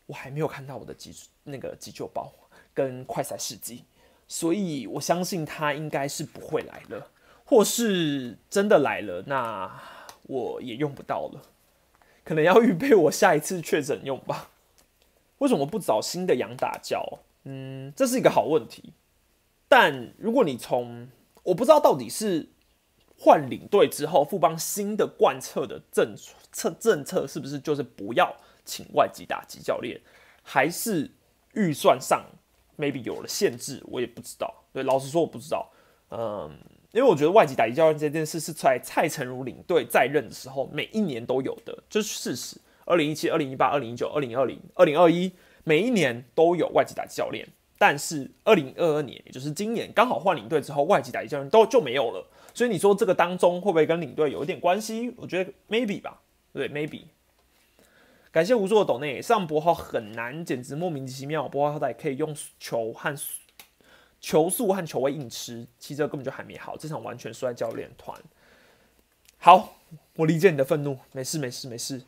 [0.07, 1.15] 我还没有看到我的急
[1.45, 2.33] 那个急救包
[2.75, 3.85] 跟快塞试剂。
[4.29, 7.13] 所以我相信他应该是不会来了，
[7.45, 9.81] 或是真的来了，那
[10.25, 11.43] 我也用不到了，
[12.25, 14.51] 可能要预备我下一次确诊用吧。
[15.39, 17.21] 为什么不找新的羊打胶？
[17.45, 18.93] 嗯，这是一个好问题。
[19.69, 21.09] 但如果你从
[21.43, 22.49] 我不知道到底是
[23.19, 26.15] 换领队之后，富邦新的贯彻的政
[26.53, 30.01] 策政策是不是就是不要请外籍打击教练，
[30.43, 31.11] 还是
[31.55, 32.25] 预算上
[32.79, 34.53] ？maybe 有了限制，我也不知道。
[34.73, 35.71] 对，老实说我不知道。
[36.11, 36.51] 嗯，
[36.93, 42.61] 因为我觉得外籍打击教练这件事是在蔡成儒领队在任的时候，每一年都有的，这是事实。
[42.85, 45.33] 二零一七、二零一八、二零一九、二零二零、二零二一，
[45.65, 47.49] 每一年都有外籍打击教练。
[47.79, 52.27] 但是二零二二年，也就是今年刚好换领队之后，外籍打击教练都就没有了。
[52.55, 55.13] 所以你说这个当中会不会跟领队有一点关系？
[55.17, 57.03] 我觉得 maybe 吧，对，maybe。
[58.33, 61.49] 感谢无数的抖内上博号很难，简直莫名其妙。
[61.49, 63.17] 博号好歹可以用球和
[64.21, 66.77] 球速和球位硬吃，其实根本就还没好。
[66.77, 68.19] 这场完全输在教练团。
[69.39, 69.77] 好，
[70.17, 72.03] 我理解你的愤怒，没事没事没事。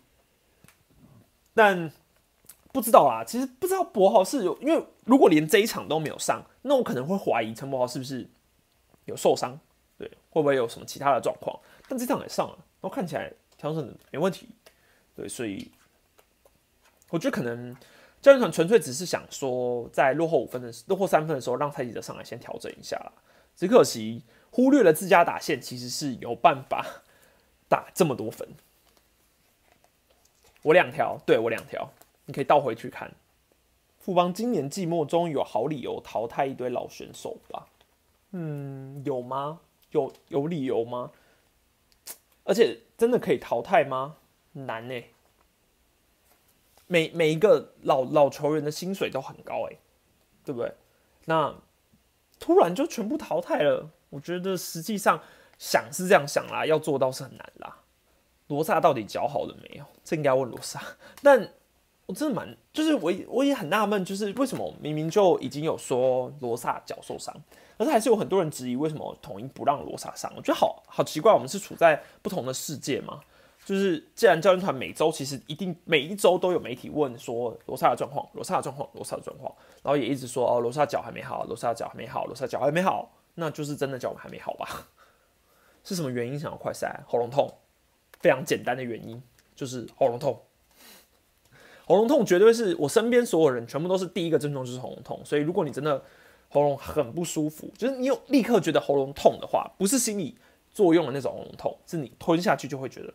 [1.55, 1.91] 但
[2.73, 8.29] 不知道啊，其实不知道博豪是有，因为如果连这一场都没有上，那我可能会怀疑陈博豪是不是
[9.05, 9.59] 有受伤，
[9.97, 11.59] 对，会不会有什么其他的状况？
[11.89, 14.49] 但这场也上了，然后看起来调整没问题，
[15.15, 15.71] 对，所以。
[17.11, 17.75] 我觉得可能
[18.21, 23.11] 教练团纯粹只是想说，在落后五分的落后三分的时候，让蔡记者上来先调整一下啦。
[23.57, 26.85] 只可惜忽略了自家打线其实是有办法
[27.67, 28.47] 打这么多分。
[30.61, 31.91] 我两条，对我两条，
[32.29, 33.11] 你可以倒回去看。
[33.99, 37.67] 富邦今年季末终于有好理由淘汰一堆老选手吧？
[38.33, 39.61] 嗯，有吗？
[39.93, 41.11] 有有理由吗？
[42.45, 44.17] 而且真的可以淘汰吗？
[44.53, 45.03] 难呢。
[46.87, 49.79] 每每一个老老球员的薪水都很高哎，
[50.45, 50.75] 对不对？
[51.25, 51.55] 那
[52.39, 55.23] 突然就全部淘汰了，我觉得实际上
[55.59, 57.79] 想是这样想啦，要做到是很难啦。
[58.49, 59.85] 罗萨到底脚好了没有？
[60.05, 60.83] 这应该问罗萨。
[61.23, 61.53] 但
[62.09, 67.35] 我真的蛮，就是我我也很纳闷，就是为什么明明就已经有说罗萨脚受伤，
[67.77, 70.33] 可是还是有很多人质疑为什么统一不让罗萨上？
[70.35, 73.21] 我觉得好好奇怪，我们是处在不同的世界吗？
[73.63, 84.89] 就是既然教练团每周其实一定每一周都有媒体问说罗萨的状况，罗萨的状况，罗萨的状况，然后也一直说哦罗萨脚还没好，罗萨脚还没好，罗萨脚还没好，那就是真的脚还没好吧？
[85.85, 86.89] 是什么原因想要快塞？
[87.07, 87.53] 喉咙痛，
[88.21, 89.23] 非常简单的原因
[89.55, 90.41] 就是喉咙痛。
[91.89, 96.01] 喉咙痛绝对是我身边所有人全部都是第一个症状就是喉咙痛，所以如果你真的
[96.51, 100.37] 喉咙很不舒服，就是你有立刻觉得喉咙痛的话，不是心理
[100.71, 103.13] 作用的那种喉咙痛，是你吞下去就会觉得。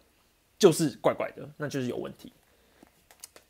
[0.59, 2.31] 就是怪怪的，那就是有问题。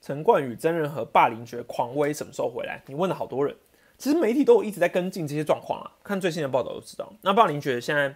[0.02, 2.82] 陈冠宇真人和霸凌觉狂威什么时候回来？
[2.88, 3.56] 你问了好多人，
[4.00, 5.92] 其实媒体都有一直在跟进这些状况啊。
[6.04, 7.14] 看最新的报道都知道。
[7.22, 8.16] 那霸凌觉现在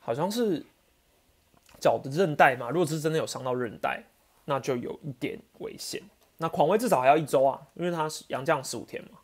[0.00, 0.64] 好像是
[1.78, 4.02] 脚的韧带嘛，如果是真的有伤到韧带，
[4.46, 6.02] 那就有一点危险。
[6.38, 9.18] 那狂威至少还要一周啊，因为他是阳将十五天嘛。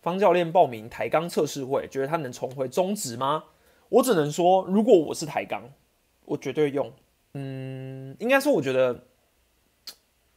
[0.00, 3.44] 方教练报名抬杠测试会，觉得他能重回中职吗？
[3.88, 5.72] 我只能说，如果我是抬杠，
[6.24, 6.92] 我绝对用。
[7.34, 8.94] 嗯，应该说，我觉得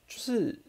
[0.08, 0.64] 就是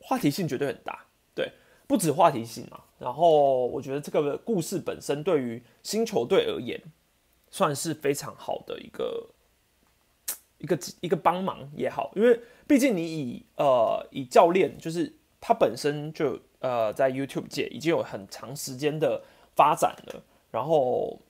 [0.00, 1.52] 话题性绝对很大，对，
[1.86, 2.80] 不止话题性嘛。
[2.98, 6.82] 然后我觉得这个故事本身对于新球队而言，
[7.50, 9.28] 算是非常好的一个
[10.66, 19.22] 一个一个帮忙也好，因为毕竟你以呃以教练，就是他本身就呃在 YouTube 界已经有很长时间的
[19.54, 21.20] 发展了，然后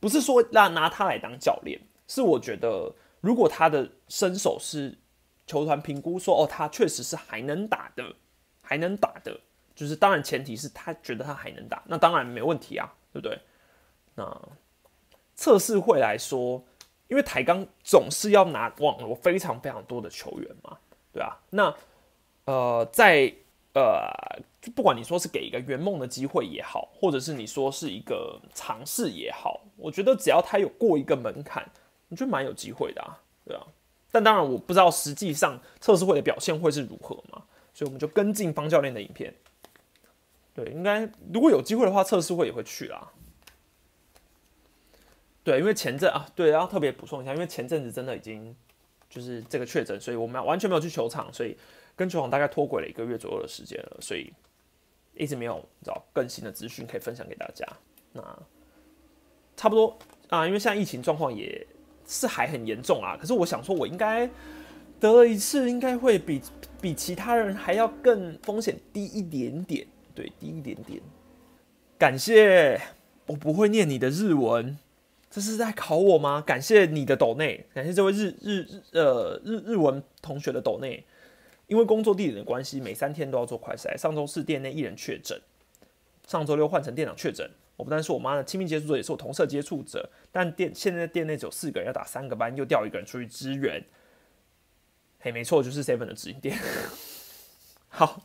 [0.00, 2.94] 不是说让拿他来当教练，是我觉得。
[3.20, 4.96] 如果他的身手是
[5.44, 8.14] 球团评估说，哦，他确实是还能打的，
[8.62, 9.40] 还能打的，
[9.74, 13.36] 就是当然前提是他觉得他还能打，那当然没问题啊，对不对？
[14.14, 14.40] 那
[15.34, 16.64] 测试会来说，
[17.08, 20.78] 因为台钢总是要拿网罗非常非常多的球员嘛，
[21.12, 21.74] 对啊，那
[22.44, 23.32] 呃，在
[23.74, 24.10] 呃，
[24.74, 31.66] 不管你说是给一个圆梦的机会也好，或者是你说是一个尝试也好，我觉得只要他有过一个门槛，
[32.08, 33.62] 我觉得蛮有机会的啊，对啊。
[34.10, 37.42] 但当然我不知道实际上测试会的表现会是如何嘛，
[37.74, 39.34] 所以我们就跟进方教练的影片。
[40.54, 43.12] 对，应该如果有机会的话，测试会也会去啦。
[45.48, 48.54] 对，因为前阵啊，对，要特别补充一下，因为前阵子真的已经
[49.08, 51.56] 就是这个确诊，所以我们完全没有去球场，所以
[51.96, 54.30] 跟球场大概脱轨了一个月左右的时间了，所以
[55.14, 57.66] 一直没有找更新的资讯可以分享给大家。
[58.12, 58.22] 那
[59.56, 61.66] 差不多啊，因为现在疫情状况也
[62.06, 64.28] 是还很严重啊，可是我想说，我应该
[65.00, 66.42] 得了一次，应该会比
[66.78, 69.86] 比其他人还要更风险低一点点。
[70.14, 71.00] 对，低一点点。
[71.96, 72.78] 感谢，
[73.24, 74.78] 我不会念你的日文，
[75.30, 76.40] 这是在考我吗？
[76.40, 81.04] 感谢你的抖内，感谢这位日日日呃日日文同学的抖内。
[81.66, 83.94] 因为工作地点的关系，每三天都要做快筛。
[83.94, 85.38] 上周四店内一人确诊，
[86.26, 87.50] 上周六换成店长确诊。
[87.76, 90.08] 我不但是我妈的亲密接触者，也是我同事接触者。
[90.32, 93.84] 但店现在店内只有四个人，要打三个班，又调一个人出去支援。
[95.20, 96.58] 嘿，没错，就是 Seven 的直营店。
[97.88, 98.22] 好。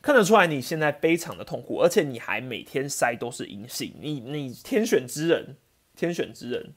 [0.00, 5.56] 看得出来你现在非常的痛苦，而且你还每天筛都是阴性，你你天选之人，
[5.98, 6.72] 天选之人。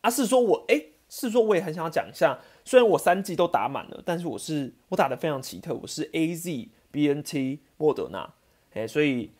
[0.00, 8.32] 啊，是说我哎，是说我也很想要讲一下，虽然我三剂都打满了，但是我是我打的非常奇特，我是 A Z B N T 莫德纳，
[8.72, 9.32] 哎，所以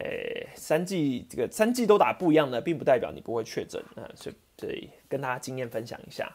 [0.00, 6.34] 诶三剂这个三剂都打不一样的，并不代表你不会确诊啊，所以所以跟大家经验分享一下。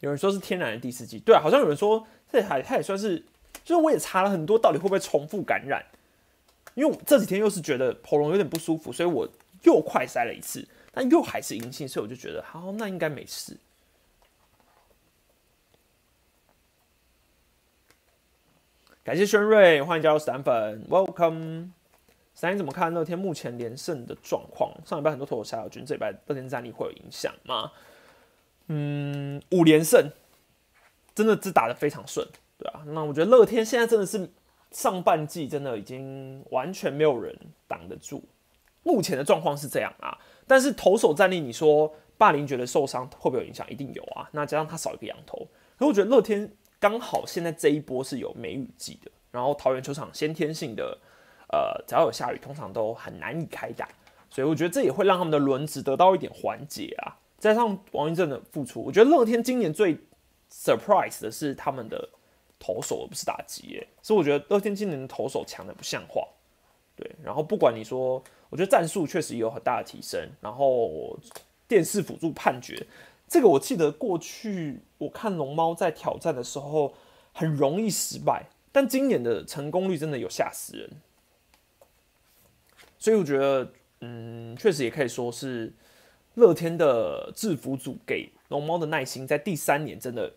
[0.00, 3.24] 有人说是天然的第四剂，对啊，好像有人说这还他也算是。
[3.64, 5.84] 就是我也查了很多，到底会不会重复感染？
[6.74, 9.28] 因为我这几天又是觉得喉咙有点不舒服，所以我
[9.64, 10.66] 又快塞了一次，
[10.98, 13.56] 但又还是阴性，所以我就觉得好，那应该没事。
[19.04, 21.70] 感谢轩瑞，欢迎加入散粉，Welcome。
[22.34, 24.74] 三你怎么看乐天目前连胜的状况？
[24.84, 27.70] 上礼拜很多投手下友军，这礼拜乐天战力会有影响吗？
[28.66, 30.10] 嗯，五连胜，
[31.14, 32.26] 真的是打的非常顺。
[32.58, 34.28] 对啊，那我觉得乐天现在真的是
[34.72, 38.24] 上半季真的已经完全没有人挡得住，
[38.82, 40.18] 目前的状况是这样啊。
[40.48, 43.68] 但是投手战力，你说霸凌觉得受伤会不会有影响？
[43.70, 44.28] 一定有啊。
[44.32, 45.46] 那加上他少一个羊头，
[45.78, 50.98] 可我觉得乐天刚好现在这一波是有梅雨季的，然后桃园球场先天性的，
[51.52, 53.88] 呃，只要有下雨，通常都很难以开打，
[54.30, 57.14] 所以我觉得这也会让他们的轮值得到一点缓解啊。
[57.38, 59.96] 加上王云正的付出，我觉得乐天今年最
[60.50, 62.08] surprise 的是他们的。
[62.60, 66.26] 投手而不是打击耶，所以我觉得乐天今年的投手强的不像话。
[66.96, 70.30] 对，然后不管你说，我觉得战术确实有很大的提升。
[70.40, 71.18] 然后
[71.66, 72.86] 电视辅助判决，
[73.26, 76.94] 这个我记得过去我看龙猫在挑战的时候
[77.32, 80.90] 很容易失败，但今年的成功率真的有吓死人。
[82.98, 85.72] 所以我觉得，嗯，确实也可以说是
[86.34, 90.32] 乐天的制服组给龙猫的耐心在第三年真的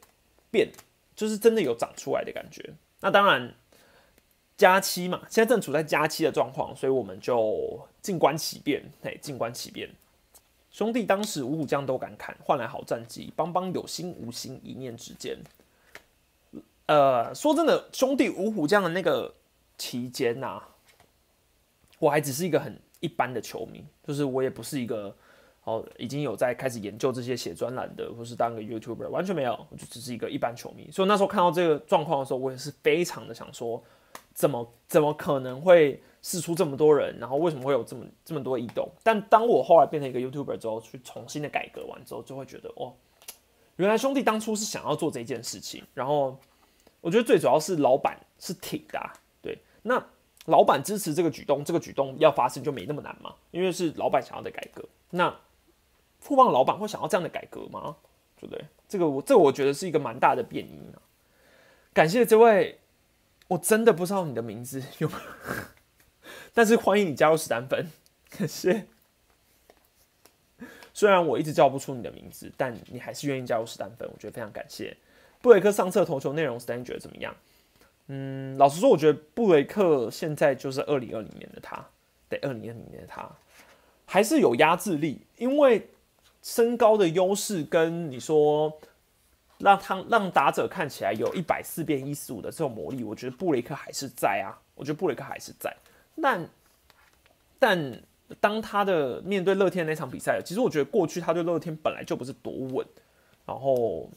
[0.49, 0.71] 变。
[1.13, 2.73] 就是真的有长出来的感觉。
[3.01, 3.53] 那当然，
[4.61, 8.83] 加期嘛，现在正处在加期的状况，所以我们就静观其变。
[9.01, 9.89] 嘿，静观其变。
[10.69, 13.33] 兄弟当时五虎将都敢砍，换来好战绩。
[13.35, 15.35] 邦邦有心无心，一念之间。
[16.85, 19.33] 呃，说真的，兄弟五虎将的那个
[19.79, 20.61] 期间呐，
[21.97, 25.15] 我还只是一个很一般的球迷，就是我也不是一个。
[25.63, 30.89] 哦，已经有在开始研究这些写专栏的，或是当个 YouTuber，完全没有，我就只是一个一般球迷。
[30.91, 33.81] 所以那时候看到这个状况的时候，我也是非常的想说，
[34.33, 38.89] 怎么怎么可能会试出这么多人，然后为什么会有这么这么多异动？
[39.03, 42.93] 但当我后来变成一个 YouTuber 之后，去重新的改革完之后，就会觉得，哦，
[43.75, 45.83] 原来兄弟当初是想要做这件事情。
[45.93, 46.37] 然后
[47.01, 48.99] 我觉得最主要是老板是挺的，
[49.41, 50.03] 对，那
[50.45, 55.35] 老板支持这个举动，这个举动要发生就没那么难嘛，因为是老板想要的改革，那。
[56.23, 57.95] 富邦老板会想要这样的改革吗？
[58.39, 58.63] 对不对？
[58.87, 61.01] 这个我这我觉得是一个蛮大的变因啊。
[61.93, 62.79] 感谢这位，
[63.51, 65.11] 我真的不知道你的名字有，
[66.53, 67.85] 但是欢迎你加入史丹芬，
[68.31, 68.85] 感谢。
[70.93, 74.95] 虽然我一直叫不出你的名字，但你还是愿意加入史丹芬，我觉得非常感谢。
[75.41, 77.35] 布雷克上册投球内容，史丹觉得怎么样？
[78.07, 81.85] 嗯，老实说，我觉得布雷克现在就是二零二零年的他，
[82.29, 83.29] 对，二零二零年的他
[84.05, 85.89] 还是有压制力，因为。
[86.43, 88.81] 身高的优势跟你说，
[89.61, 95.75] 让他让打者看起来有一百四变一十五的这种魔力，我觉得布雷克还是在啊，我觉得布雷克还是在。
[96.21, 96.49] 但
[97.59, 98.03] 但
[98.39, 102.85] 当他的面对乐天那场比赛，其实我觉得过去他对乐天本来就不是多稳，
[103.45, 104.09] 然后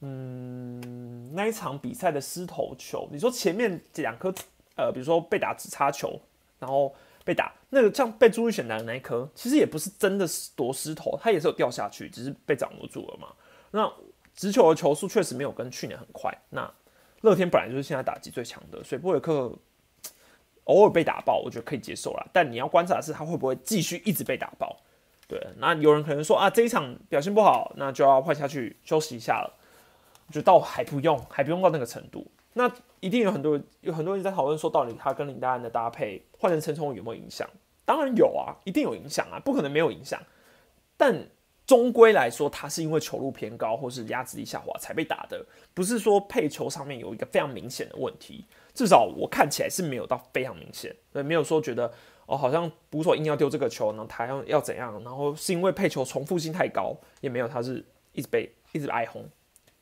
[0.00, 4.32] 嗯，那一场比赛的失头球，你说前面两颗，
[4.76, 6.20] 呃，比如说被打直插球，
[6.58, 13.28] 然后被打那个像被朱玉选的那一颗，其实也不是真的夺失头，它也是有掉下去，只是被掌握住了嘛。
[13.76, 13.92] 那
[14.32, 16.32] 直球的球速确实没有跟去年很快。
[16.50, 16.72] 那
[17.22, 19.52] 乐天本来就是现在打击最强的，所以布雷克
[20.64, 22.24] 偶尔被打爆，我觉得可以接受啦。
[22.32, 24.76] 但你要观察的是他会不会继续一直被打爆。
[25.26, 29.52] 对，那有人可能说啊，这一场表现不好，那就要换下去休息一下了。
[30.28, 32.30] 我觉得倒还不用，还不用到那个程度。
[32.52, 37.48] 那一定有很多有很多人在讨论说，到底他跟林丹的搭配换成陈冲有没有影响？
[37.84, 40.20] 当然有啊，一定有影响啊，不可能没有影响。
[40.96, 41.26] 但
[41.66, 48.44] 终归来说，他是因为球路偏高或是压制力下滑才被打的，不是说配球上面有一个非常明显的问题。
[48.74, 51.92] 至少我看起来是没有到非常明显，对，没有说觉得。
[52.26, 54.98] 哦，好像捕手硬要丢这个球，然后他要要怎样？
[55.04, 59.28] 然后是因为配球重复性太高，也没有，他是一直被一直挨轰，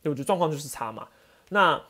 [0.03, 1.07] 对，我觉得状况就是差嘛。
[1.51, 1.81] 那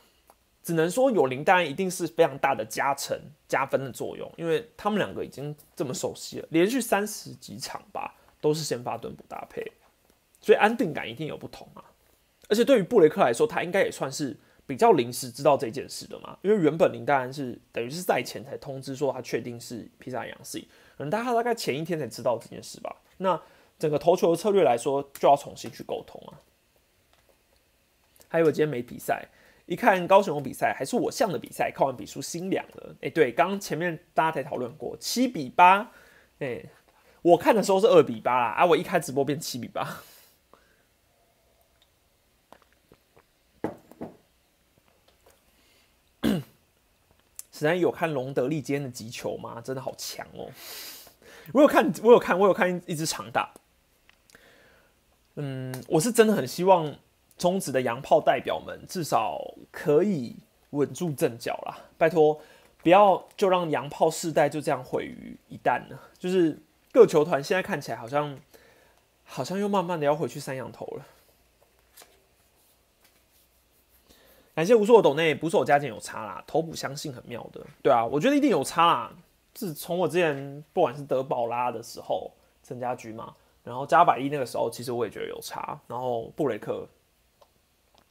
[0.63, 9.65] 只能说有林丹一定是非常大的加成加分的作用，因为他们两个已经这么熟悉了，连续三十几场吧都是先发蹲补搭配，
[10.43, 11.83] 所以安定感一定有不同啊。
[12.51, 14.37] 而且对于布雷克来说，他应该也算是。
[14.65, 20.65] 比较临时知道这件事的嘛，因为原本林丹然是等于是赛前才通知说他确定是披萨阳性，
[20.97, 22.97] 可能大家大概前一天才知道这件事吧。
[23.19, 23.39] 那
[23.77, 26.39] 整个投球的策略来说，就要重新去沟通啊。
[28.29, 29.27] 还有今天没比赛，
[29.67, 32.95] 一看高雄比赛还是我像的比赛，看完比数心凉了。
[33.03, 35.91] 哎，对，刚前面大家才讨论过七比八，
[36.39, 36.65] 哎，
[37.21, 40.03] 我看的时候是二比八啦，啊，我一开直播变七比八。
[47.63, 49.61] 子然有看隆德利今天的击球吗？
[49.61, 50.51] 真的好强哦！
[51.53, 53.55] 我有看，我有看，我有看一只长打。
[55.37, 56.97] 嗯，我是真的很希望
[57.39, 59.39] 中职的洋炮代表们至少
[59.71, 60.35] 可以
[60.71, 62.41] 稳住阵脚啦，拜托，
[62.83, 66.01] 不要就让洋炮世代就这样毁于一旦了。
[66.19, 66.59] 就是
[66.91, 68.37] 各球团现在看起来好像，
[69.23, 71.07] 好像又慢慢的要回去三羊头了。
[74.55, 79.13] 感谢无数的斗内，不是我加减有差啦，头补相信很妙的，对啊，我觉得一定有差啦。
[79.55, 82.31] 自从我之前不管是德保拉的时候，
[82.63, 83.35] 陈家驹嘛，
[83.65, 85.81] 然后加百亿那个时候，其实我也觉得有差。
[85.87, 86.87] 然后布雷克，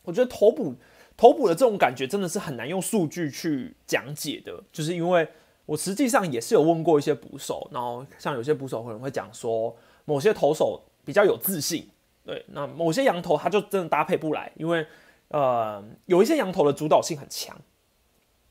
[0.01, 0.73] 我觉得头补
[1.15, 5.27] 头补的这种感觉真的是很难用数据去讲解的，就是因为
[5.67, 9.75] 我实际上也是有问过一些捕手，然后像有些捕手可能会讲说，
[10.05, 11.87] 某些投手比较有自信，
[12.25, 14.83] 对，那某些羊头他就真的搭配不来，因为。
[15.31, 17.57] 呃，有一些羊头的主导性很强，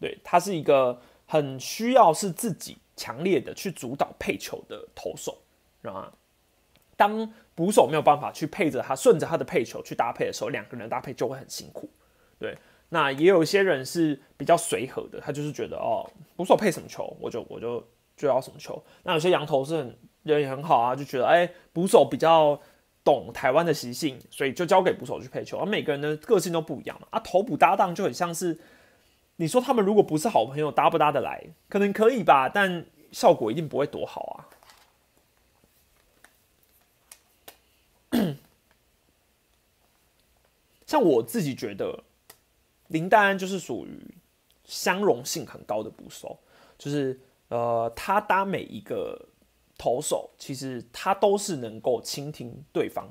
[0.00, 5.42] 对，他是一个很需要是自己强烈的去主导配球的投手，
[5.82, 6.10] 啊，
[6.96, 11.90] 当捕手没有办法去配着他顺着他的配球去搭配的时候，两个人搭配就会很辛苦，
[12.38, 12.56] 对。
[12.88, 18.82] 那也有一些人是比较随和的，他就是觉得哦，捕手配什么球，我就我就就要什么球。
[19.02, 22.58] 那有些羊头是很人也很好啊，就觉得哎，捕手比较。
[23.02, 27.06] 懂台湾的习性，所以就交给捕手去配球，而每个人的个性都不一样嘛。
[27.10, 28.58] 啊，头捕搭档就很像是，
[29.36, 31.42] 你说他们如果不是好朋友，搭不搭得来？
[31.68, 34.46] 可能可以吧，但效果一定不会多好
[38.12, 38.20] 啊。
[40.86, 42.04] 像我自己觉得，
[42.88, 44.14] 林丹就是属于
[44.64, 46.38] 相容性很高的捕手，
[46.76, 49.29] 就是呃，他搭每一个。
[49.80, 53.08] 投手其实他都是能够倾听对方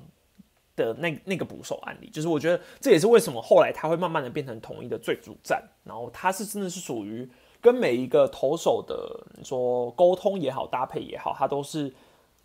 [0.75, 5.67] 的那那个捕手案例，就是我觉得这也是为什么后来他会慢慢的变成统一的最主战。
[5.84, 7.27] 然后他是真的是属于
[7.60, 11.91] 跟每一个投手的说沟通也好，搭配也好，他都是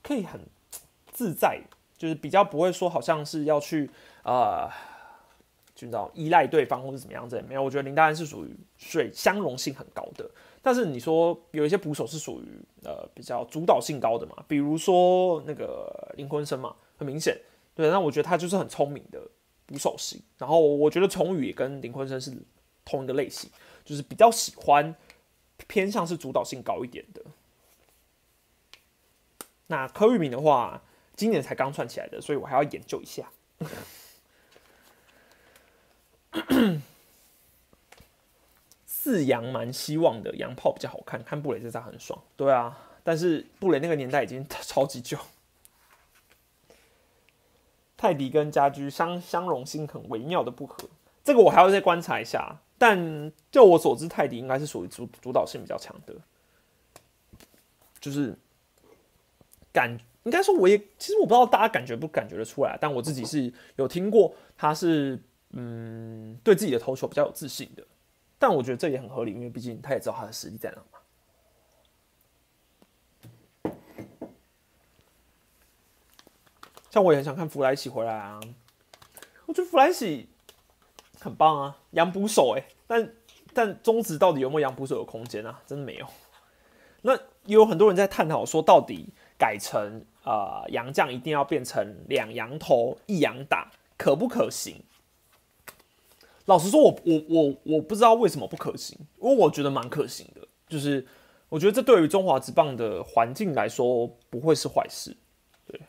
[0.02, 0.40] 可以很
[1.12, 1.60] 自在，
[1.98, 3.90] 就是比较不会说好像是要去
[4.24, 4.66] 呃，
[5.74, 7.44] 知道依赖对方或者怎么样子。
[7.46, 10.28] 没有，我觉得林丹是属于水相容性很高的。
[10.64, 12.46] 但是你说有一些捕手是属于
[12.84, 17.38] 呃比较主导性高的嘛，比如说那个林坤生嘛，很明显，
[17.74, 19.20] 对，那我觉得他就是很聪明的
[19.66, 20.18] 捕手型。
[20.38, 22.34] 然后我觉得崇宇也跟林坤生是
[22.82, 23.50] 同一个类型，
[23.84, 24.96] 就是比较喜欢
[25.66, 27.22] 偏向是主导性高一点的。
[29.66, 30.82] 那柯玉明的话，
[31.14, 33.30] 今年才刚串起来的，所以我还要研究一下。
[39.04, 42.18] 四羊蛮希望的，羊炮比较好看，看布雷这张很爽。
[42.36, 45.18] 对啊，但是布雷那个年代已经超级久。
[47.98, 50.88] 泰迪跟家居相相容性很微妙的不合，
[51.22, 52.62] 这个我还要再观察一下。
[52.78, 56.14] 但就我所知，泰迪应该是属于主主导性比较强的，
[58.00, 58.34] 就是
[59.70, 67.84] 感应该说我也其实我不知道大家感觉不感觉得出来，但我自己是有听过他是嗯，对自己的投球比较有自信的。
[68.38, 70.98] 但我觉得这也很合理，因为毕竟他也知道他的实力在哪嘛。
[76.90, 78.38] 像我也很想看弗莱喜回来啊，
[79.46, 80.28] 我觉得弗莱喜
[81.18, 83.12] 很棒啊，洋捕手哎，但
[83.52, 85.60] 但中职到底有没有洋捕手的空间啊？
[85.66, 86.06] 真的没有。
[87.02, 94.80] 那也有很多人在探讨说，到底改成啊洋将一定要变成两洋投一洋打，可不可行？
[96.46, 100.46] 老实说，我我我我不知道为什么不可行，因为我觉得蛮可行的。
[100.68, 101.06] 就是
[101.48, 105.16] 我觉得这对于中华职棒的环境来说不会是坏事。
[105.66, 105.80] 对，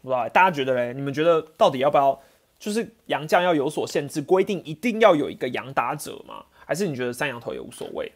[0.00, 0.94] 不知道大家觉得嘞？
[0.94, 2.20] 你们觉得到底要不要？
[2.58, 6.44] 就是洋将要有所限制，规定一定要有一个洋打者吗？
[6.64, 8.12] 还是你觉得三洋头也无所谓？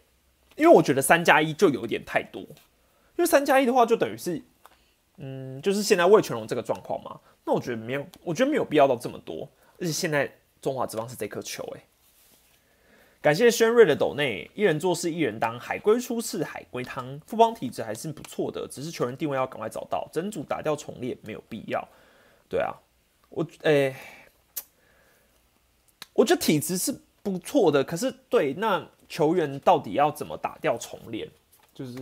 [0.54, 2.40] 因为我觉得三加一就有点太多。
[2.42, 4.40] 因为三加一的话，就等于是，
[5.16, 7.18] 嗯，就是现在魏全龙这个状况嘛。
[7.44, 9.48] 那我觉得没有，我觉得没有必要到这么多。
[9.80, 10.32] 而且现在。
[10.66, 11.84] 中华之邦是这颗球哎，
[13.22, 21.86] 感谢轩瑞的斗内，一人做事一人当，海龟出世海龟汤，富邦体质还是不错的，只是球员定位要赶快找到，整组打掉重练没有必要。
[22.48, 22.74] 对啊，
[23.28, 23.94] 我诶，
[26.12, 31.30] 我觉得体质是不错的，可是对那球员到底要怎么打掉重练？
[31.72, 31.96] 就是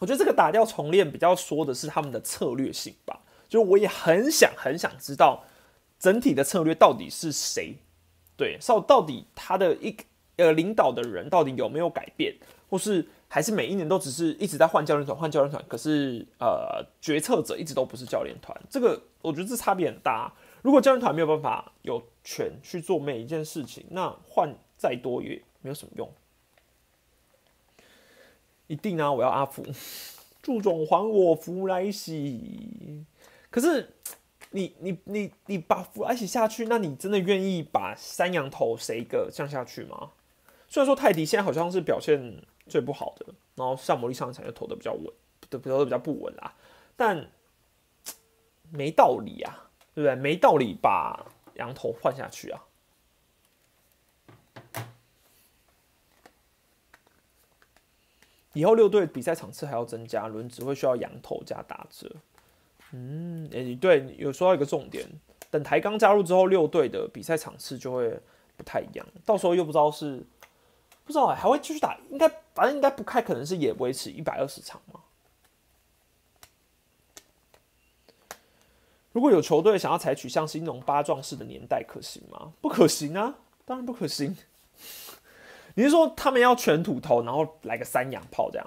[0.00, 5.44] 我觉得这个打掉重练比较说的是他们的策略性吧，就我也很想很想知道。
[6.02, 7.76] 整体的策略到底是谁？
[8.36, 9.96] 对，到到底他的一
[10.34, 12.34] 呃领导的人到底有没有改变，
[12.68, 15.64] 或是还是每一年都只是一直在换教练团换教练团？
[15.68, 20.32] 可是呃决策者一直都不是教练团，这个我觉得这差别很大。
[20.62, 26.12] 如果教练团没有办法有权去做每一件事情，那换再多也没有什么用。
[28.66, 29.12] 一定啊！
[29.12, 29.64] 我要阿福，
[30.42, 33.04] 祝总还我福来喜。
[33.50, 33.88] 可是。
[34.52, 40.12] 你你你你把弗莱西下去，那你真的愿意把三羊头谁一个降下去吗？
[40.68, 45.04] 虽然说泰迪现在好像是表现最不好的，然后上魔力上场又投的比较稳，
[45.50, 46.54] 投的比较不稳啦，
[46.96, 47.30] 但
[48.70, 50.14] 没道理啊，对不对？
[50.14, 52.64] 没道理把羊头换下去啊！
[58.54, 62.10] 以后六队比赛场次还要增加，轮只会需要羊头加打折。
[62.92, 65.06] 嗯，哎，对，有说到一个重点，
[65.50, 68.20] 等台钢加入之后，六队的比赛场次就会
[68.56, 70.22] 不太一样，到时候又不知道是
[71.04, 75.00] 不知道哎，还会继续打，应该反正应该不开，可能是也维持一百二十场嘛。
[79.12, 82.52] 如果有球队想要采取像新农八壮士的年代，可行吗？
[82.60, 83.34] 不可行啊，
[83.64, 84.36] 当然不可行。
[85.76, 88.66] 你是说他们要全土投，然后来个三洋炮这样？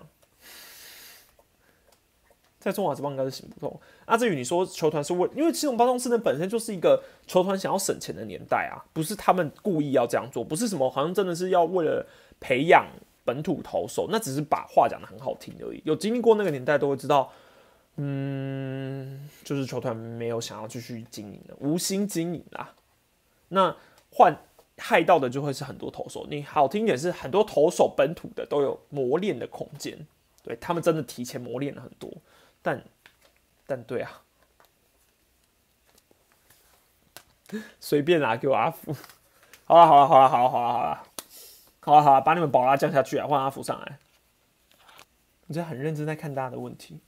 [2.66, 3.80] 在中华之邦应该是行不通。
[4.06, 12.04] 阿志宇，你说球团是为，因为七种八壮士呢本身就是一个球团想要省钱的年代啊，不是他们故意要这样做，不是什么好像真的是要为了
[12.40, 12.88] 培养
[13.24, 15.82] 本土投手，那只是把话讲的很好听而已。
[15.86, 17.32] 有经历过那个年代都会知道，
[17.98, 22.74] 嗯，就是球团没有想要继续经营的，无心经营啦。
[23.50, 23.76] 那
[24.10, 24.36] 换
[24.80, 26.26] 害到的就会是很多投手。
[26.32, 30.08] 你好听点是很多投手本土的都有磨练的空间，
[30.42, 32.12] 对他们真的提前磨练了很多。
[32.66, 32.84] 但，
[33.68, 34.24] 但对啊，
[37.80, 38.92] 随便啦，给我阿福。
[39.66, 41.04] 好了好了好了好了好了好了，
[41.80, 44.00] 好了好了，把你们宝拉降下去啊，换阿福上来。
[45.46, 47.02] 你这很认真在看大家的问题，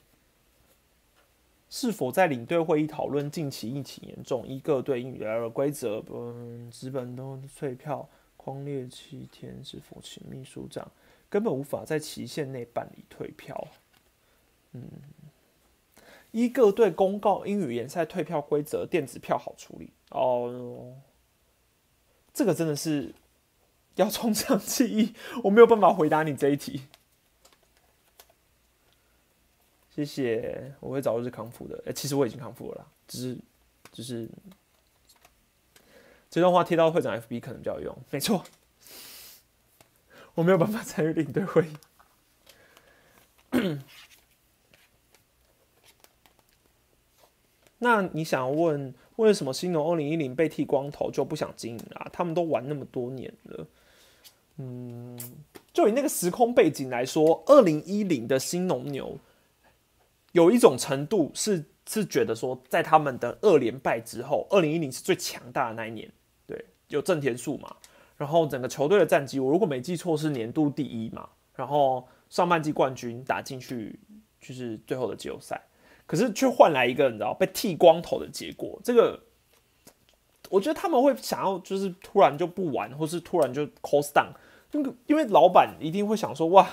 [1.72, 10.91] 是否在领队会议讨论近期疫情严重，一个对英语的规则，嗯，资本都退票框列七天，是否请秘书长
[11.28, 13.68] 根本无法在期限内办理退票？
[14.74, 14.84] 嗯。
[16.38, 20.95] 一个队公告英语联赛退票规则，电子票好处理哦。
[22.31, 23.15] 这个真的是
[23.95, 26.83] 要从长计议， 我没有办法回答你这一题。
[29.89, 31.83] 谢谢，我会早日康复的。
[31.88, 33.38] 哎，其实我已经康复了，只是
[33.91, 34.29] 就是
[36.29, 37.97] 这段话贴到会长 FB 可能比较有用。
[38.11, 38.43] 没错，
[40.35, 41.73] 我没有办法参与领队会议。
[47.80, 52.09] 那你想问，为什么新农二零一零被剃光头就不想经营啊？
[52.11, 53.67] 他们都玩那么多年了，
[54.57, 55.15] 嗯，
[55.71, 59.19] 就以那个时空背景来说，二零一零的新农牛
[60.32, 66.11] 有一种程度是是觉得说，在他们的二连败之后，二零一零是最强大的那一年，
[66.47, 67.75] 对，有正田数嘛，
[68.17, 73.99] 然后整个球队的战绩，我如果没记错是年度第一嘛，然后上半季冠军打进去
[74.41, 75.61] 就是最后的季后赛。
[76.08, 79.22] 可是却换来一个你知道被剃光头的结果，这个
[80.49, 84.30] 我觉得他们会想要就是突然就不玩，或是突然就 cost down，
[84.72, 86.68] 因为因为老板一定会想说哇，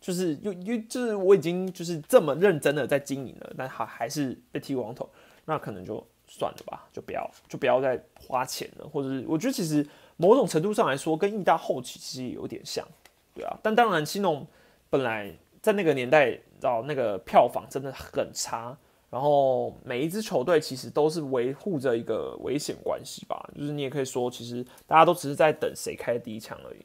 [0.00, 5.10] 就是又又就是我已经就是这么认真的在经营了，但还还是被剃光头，
[5.46, 9.84] 那可能就算了吧，就不要就不要再花钱了，或者是我觉得其实
[10.16, 12.86] 某种程度上来说，跟意大后期其实也有点像，
[13.34, 14.46] 对啊，但当然新农
[14.88, 18.76] 本来在那个年代，到那个票房真的很差。
[19.10, 26.84] 然后每一支球队其实都是维护着一个危险关系吧，就是你也可以说，其实大家都只是在等谁开第一枪而已。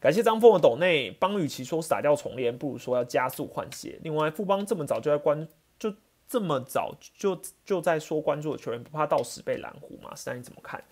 [0.00, 3.96] 感谢张峰的斗内帮，与其说撒掉重练，不如说要加速换血。
[4.02, 5.46] 另外，富邦这么早就在关，
[5.78, 5.94] 就
[6.28, 10.12] 这么早就就在说关注的球员不怕到时被蓝湖吗？
[10.16, 10.82] 是那你怎么看？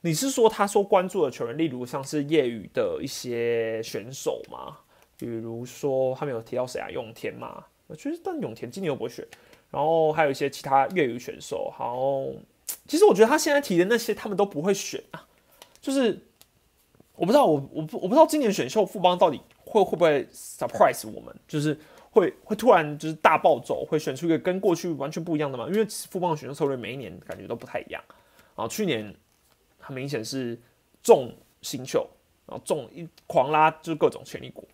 [0.00, 4.78] 你是说他说关注的球员，例如像是业余的一些选手吗？
[5.16, 6.90] 比如说他们有提到谁啊？
[6.90, 7.64] 永田吗？
[7.96, 9.24] 其实，但永田今年又不会选，
[9.70, 11.72] 然后还有一些其他业余选手。
[11.72, 12.26] 好，
[12.88, 15.24] 其实我觉得他现在提的那些，他们都不会选啊。
[15.80, 16.20] 就是
[17.14, 21.78] 我不知道，我我不我不知道今年选秀富邦到底会会不会 surprise 我们，就是
[22.10, 25.68] 会会突然就是大暴走，会选出一个跟过去完全不一样的嘛？
[25.68, 28.02] 因为富邦的选秀策略每一年感觉都不太一样。
[28.56, 29.14] 啊，去年
[29.78, 30.58] 很明显是
[31.04, 32.04] 重新秀，
[32.46, 34.66] 然后重一狂拉就是各种潜力股。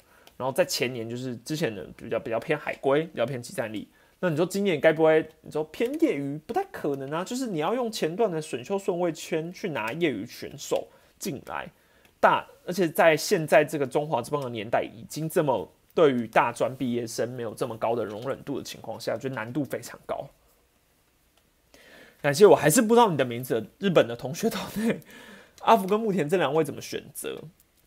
[0.43, 3.86] 然后在前年就是之前的比较比较偏海归，比较偏集战力。
[4.18, 6.36] 那你说今年该不会你说偏业余？
[6.38, 7.22] 不太可能啊！
[7.22, 11.68] 就是你要用前段的选秀顺位圈去拿业余选手进来，
[12.18, 20.28] 大而且在现在这个中华之邦的年代，已经这么对于大专毕业生没有这么高的容忍度的情况下，就难度非常高。
[22.20, 24.99] 感谢我还是不知道你的名字，日本的同学团队
[25.61, 27.43] 阿福跟木田这两位怎么选择？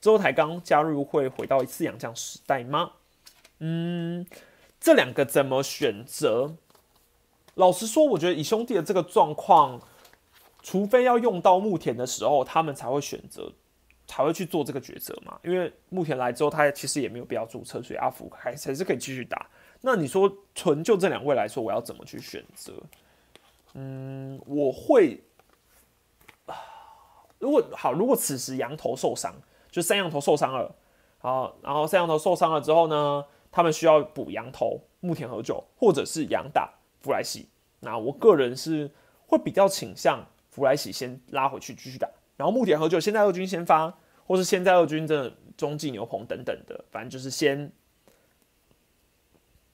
[0.06, 2.92] 周台刚加入会回到一次洋将时代吗？
[3.58, 4.24] 嗯，
[4.80, 6.58] 这两个怎么选择？
[7.56, 9.82] 老实说，我觉得以兄弟的这个状况，
[10.62, 13.52] 除非要用到木田的时候，他们才会选择，
[14.06, 15.40] 才会去做这个抉择嘛。
[15.44, 19.50] 因为木田来之后，他其实也没有必要注册，所以阿福还还是可以继续打。
[19.82, 22.74] 那你说纯就这两位来说，我要怎么去选择？
[23.74, 25.20] 嗯，我会
[27.40, 29.34] 如果好，如果此时羊头受伤。
[29.76, 30.74] 就三羊头受伤了，
[31.18, 37.50] 好，然后三羊头受伤了之后呢，他们需要补羊头木田和久，或者是羊打弗莱喜。
[37.82, 38.90] 那我个人是
[39.28, 42.08] 会比较倾向弗莱喜先拉回去继续打，
[42.38, 43.94] 然后木田和久现在二军先发，
[44.26, 47.70] 或是现在二军的中继牛棚等等的，反正就是先，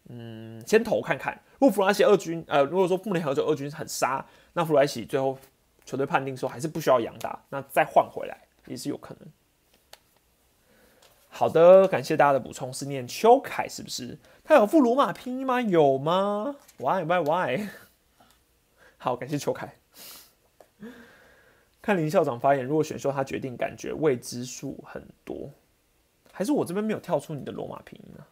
[0.09, 1.39] 嗯，先投看看。
[1.59, 5.37] 如果弗莱喜二军，呃，如果说木田和久二军很杀，那弗莱喜最后
[5.85, 8.35] 球队判定说还是不需要羊打，那再换回来
[8.65, 9.31] 也是有可能。
[11.33, 12.71] 好的，感谢大家的补充。
[12.71, 14.19] 是念邱凯是不是？
[14.43, 15.61] 他有副罗马拼音吗？
[15.61, 17.67] 有吗？Why why why？
[18.97, 19.73] 好，感谢邱凯。
[21.81, 25.49] 看林校长发言，如果选秀他决定，感觉未知数很多，
[26.31, 28.23] 还是我这边没有跳出你的罗马拼音呢？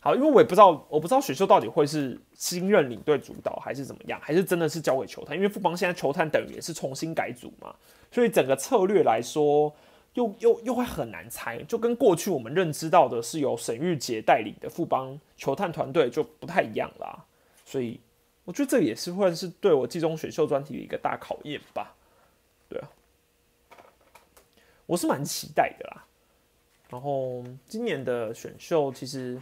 [0.00, 5.36] 好，因为我也不知道，我不知道选秀到底会是新任领队主导，还是怎么样，还是真的是交给球探？
[5.36, 7.72] 因为富邦现在球探等于也是重新改组嘛，
[8.10, 9.72] 所以整个策略来说。
[10.14, 17.24] 又又又会很难猜，就跟过去我们认知到的是由沈玉杰带领的富邦球探团队就不太一样啦，
[17.64, 17.98] 所以
[18.44, 21.94] 我觉得这也是会是对我季中选秀专题的一个大考验吧。
[22.68, 22.88] 对啊，
[24.86, 26.04] 我是蛮期待的啦。
[26.90, 29.40] 然后今年的选秀其实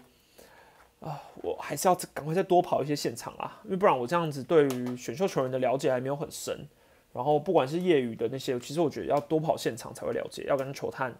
[1.00, 6.68] 啊，我还是要赶快再多跑一些现场啊，因为不然我这样子对于选秀球员的了解还没有很深。
[7.12, 11.14] 然后不管是业余的那些，其实我觉得要多跑现场才会了解，要跟球探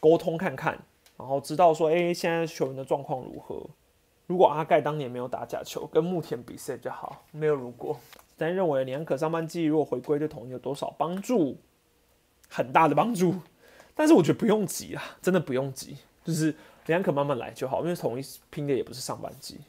[0.00, 0.78] 沟通看看，
[1.16, 3.64] 然后知道说，哎，现在球员的状况如何。
[4.26, 7.98] 如果阿盖当年没有打假球，跟木田比赛就好，没有如果。
[8.36, 11.58] 但认为连可上半季如果回归对统一有多少帮助？
[12.48, 13.34] 很大的帮助。
[13.94, 16.54] 但是我觉得不用急啊，真的不用急，就是
[16.86, 19.60] 连可慢慢来就好，因为统一拼的也不是上半季。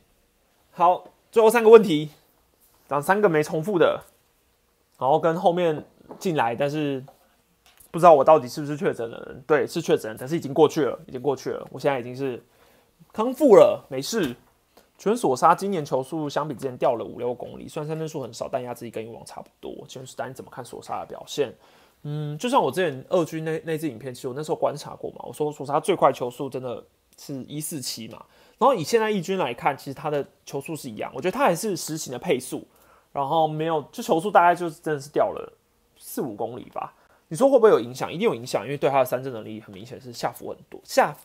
[0.71, 2.11] 好，最后三个问题，
[2.87, 4.03] 讲三个没重复的。
[5.03, 5.83] 然后跟后面
[6.17, 7.03] 进来，但是
[7.91, 9.43] 不知道我到底是不是确诊的人。
[9.45, 11.67] 对，是确诊，但是已经过去了，已经过去了。
[11.73, 12.41] 我现在已经是
[13.11, 14.33] 康复了，没事。
[14.97, 19.85] 全索沙今年球速相比之前掉了五六公里，虽然三分数很少，但压制力跟以往差不多。
[19.89, 21.53] 全是，但你怎么看索沙的表现？
[22.03, 25.17] 嗯，就像我之前二军那那支影片，其实我那时候观察过嘛。
[25.23, 26.81] 我说索沙最快球速真的
[27.19, 28.23] 是一四七嘛。
[28.57, 32.65] 然后以现在一军来看，其实他的球速是一样，我觉得他还是实行的配速。
[33.13, 35.53] 然后没有，就球速大概就是真的是掉了
[35.97, 36.93] 四五公里吧。
[37.29, 38.11] 你说会不会有影响？
[38.11, 41.15] 一定有影响，因为对他的三振能力很明显是下浮很多，下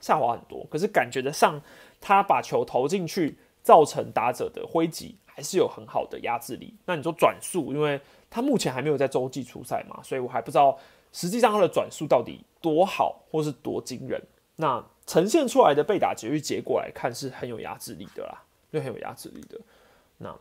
[0.00, 0.66] 下滑很多。
[0.70, 1.60] 可是感觉得上，
[2.00, 6.74] 他把球投进去造成打者的挥击还是有很好的压制力。
[6.86, 10.76] 那你说转速，因为他目前还没有在洲际出赛嘛，所以我还不知道
[11.12, 14.20] 实际上他的转速到底多好或是多惊人。
[14.56, 19.60] 那呈现出来的被打劫狱结果来看是很有压制力的啦，就很有压制力的。
[20.18, 20.34] 那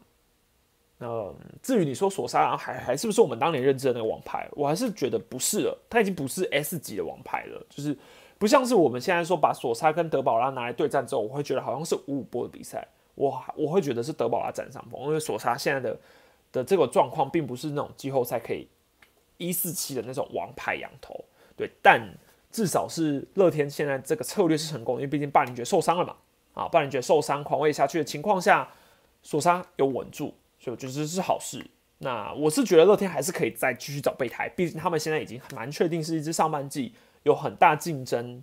[1.04, 7.98] 那至于你说索沙还还是不是我们当年认知的那个王牌，我还是觉得不是了，他已经不是 S 级的王牌了，就是
[8.38, 16.00] 不像是我们现在说把索沙跟德保拉拿来对战之后，我会觉得好像是五五波的比赛，我我会觉得是德保拉占上风，因为索沙现在的
[16.54, 18.66] 的这个状况并不是那种季后赛可以
[19.38, 21.14] 一四七的那种王牌羊头，
[21.58, 22.02] 对，但
[22.50, 26.16] 至少是乐天现在这个策略是成功，因为毕竟霸凌爵受伤了嘛，
[26.54, 28.70] 啊，霸凌爵受伤狂位下去的情况下，
[29.22, 30.34] 索沙有稳住。
[30.64, 31.62] 所以我觉得这是好事。
[31.98, 36.94] 那我是觉得乐天还是可以再继续找备胎，毕竟他们现在已经蛮确定是一支上半季
[37.24, 38.42] 有很大竞争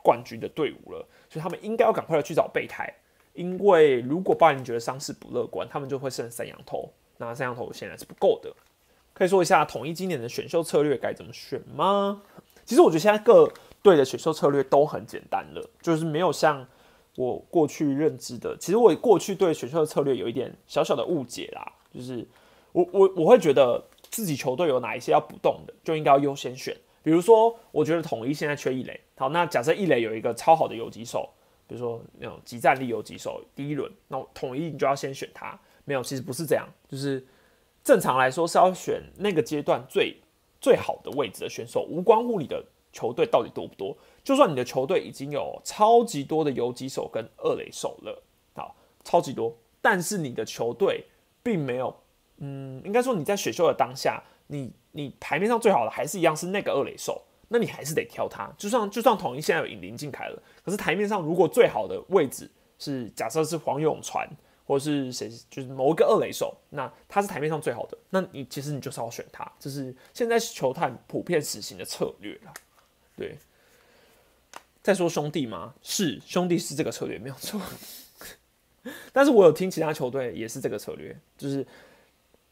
[0.00, 2.88] 冠军的队伍了，所以他们应该要赶快的去找备胎。
[3.32, 8.52] 因为如果巴林觉得伤势不乐观，他们就会剩三羊头，那三羊头现在是不够的。
[9.12, 12.22] 可以说一下统一今年的选秀策略该怎么选吗？
[12.64, 13.52] 其实我觉得现在各
[13.82, 16.64] 队的选秀策略都很简单了，就是没有像。
[17.16, 22.24] 我过去认知的，其实我过去对选秀的策略有一点小小的误解啦，就是
[22.72, 26.76] 我我我会觉得自己球队有哪一些要补动的，就应该要优先选。
[27.02, 31.28] 比如说，我觉得统一现在缺一垒，好，那假设一垒有一个超好的游击手，
[31.66, 35.58] 比如说那种集战力游击手，第一轮，那统一你就要先选他。
[35.84, 37.24] 没有，其实不是这样，就是
[37.84, 40.16] 正常来说是要选那个阶段最
[40.60, 42.60] 最好的位置的选手，无关乎你的
[42.92, 43.96] 球队到底多不多。
[44.26, 48.22] 就算你的球队已经有超级多的游击手跟二垒手了，
[48.56, 48.74] 好，
[49.04, 51.04] 超级多，但是你的球队
[51.44, 51.96] 并没有，
[52.38, 58.52] 嗯，应该说你在选秀的当下，你你台面上最好的还是一样是那个二垒手，那你还是得挑他。
[58.58, 62.50] 就算就算统一现在有引林进凯了，可是台面上如果最好的位置
[62.80, 64.28] 是假设是黄永传
[64.66, 72.52] 或是谁，就是某一个二垒手，那他是台面上最好的，那你其实你就是要选他，这是现在球探普遍实行的策略了，
[73.16, 73.38] 对。
[74.86, 75.74] 再说兄弟吗？
[75.82, 77.60] 是兄弟是这个策略没有错，
[79.12, 81.66] 但是我有听其他球队也是这个策略，就是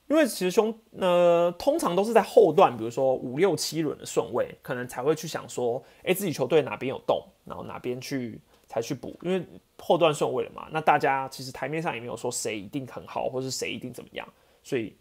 [0.08, 9.46] 因为其实兄呃通常都是在后段，比如说五六七轮的顺位，可能才会去想说，哎，自己球队哪边有洞，然后哪边去才去补，因为
[9.78, 10.66] 后段顺位了嘛。
[10.72, 14.28] 那大家其实台面上也没有说谁一定很好，或是谁一定怎么样，
[14.64, 14.92] 所以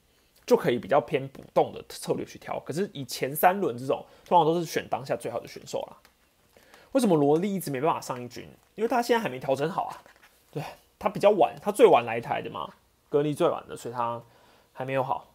[0.46, 2.60] 就可以比较偏补洞的策略去挑。
[2.60, 5.98] 可是以前三轮这种，通常都是选当下最好的选手啦。
[6.94, 8.48] 为什么罗莉一直没办法上一军？
[8.76, 10.02] 因为他现在还没调整好啊。
[10.52, 10.64] 对
[10.98, 12.74] 他比较晚，他最晚来台的嘛，
[13.10, 14.22] 隔离最晚的，所以他
[14.72, 15.28] 还没有好。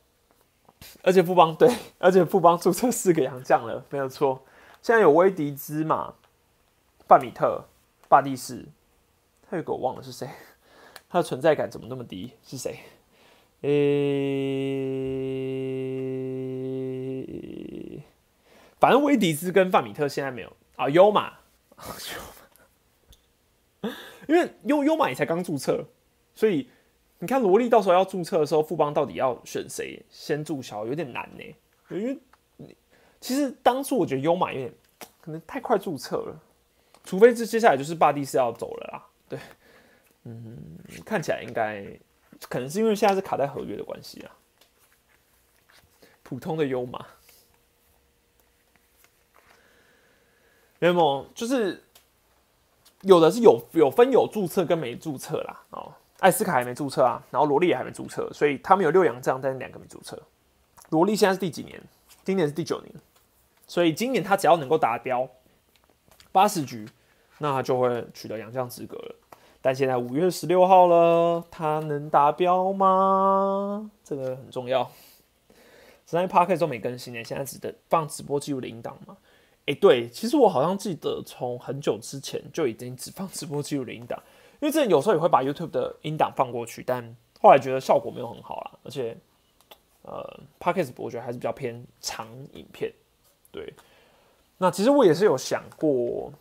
[1.02, 4.44] 而且富邦对， 而且富邦注册四个洋将了，没有错。
[4.80, 6.14] 现在有威迪兹嘛，
[7.08, 7.64] 范米特、
[8.08, 8.66] 巴蒂斯，
[9.50, 10.28] 他有个我忘了是谁，
[11.10, 12.34] 他的存在感怎么那么低？
[12.46, 12.78] 是谁？
[13.62, 13.72] 诶，
[18.78, 21.38] 反正威迪兹跟范米特现在没有啊，优马。
[24.26, 25.84] 因为优优马也才刚注册，
[26.34, 26.68] 所以
[27.18, 31.42] 你看萝莉到时候要注册的时候，富邦到底要选谁先注销，有点难呢。
[31.90, 32.18] 因为
[33.20, 34.74] 其实当初我觉得优马有点
[35.20, 36.40] 可能太快注册了，
[37.04, 39.06] 除非是接下来就是巴蒂斯要走了啦。
[39.28, 39.38] 对，
[40.24, 40.58] 嗯，
[41.06, 41.86] 看起来应该
[42.48, 44.36] 可能是因为现在是卡在合约的关系啊。
[46.22, 47.06] 普通的优马。
[50.78, 51.82] 没有，就是
[53.02, 55.60] 有的是有有分有注册跟没注册啦。
[55.70, 60.20] 哦，艾斯卡还没注册啊，然后萝莉也还没注册，所以他们有六洋将，但是两个没注册。
[60.90, 61.82] 萝莉现在是第几年？
[62.24, 62.94] 今年是第九年，
[63.66, 65.28] 所以今年他只要能够达标
[66.30, 66.86] 八十局，
[67.38, 69.14] 那他就会取得洋将资格了。
[69.60, 73.90] 但现在五月十六号了，他能达标吗？
[74.04, 74.84] 这个很重要。
[76.06, 79.16] 之前 p a r k 都没更新呢，现在只得放直播记录的音档嘛。
[79.68, 84.18] 哎，对，其实我好像记得从很久之前就已经只放直播记录的音档，
[84.60, 89.14] 因为之前有时候也会把 YouTube 的音档放过去，但后来觉得效果没有很好啦，而且
[90.04, 92.90] 呃，Podcast 我觉得还是比较偏长影片。
[93.52, 93.74] 对，
[94.56, 96.32] 那其实我也是有想过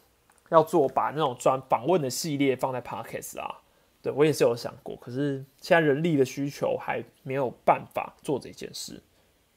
[0.47, 3.59] 要做把那种专访问的系列放在 Podcast 啊，
[4.01, 9.03] 对我也是有想过，可是现在人力的需求还没有办法做这件事，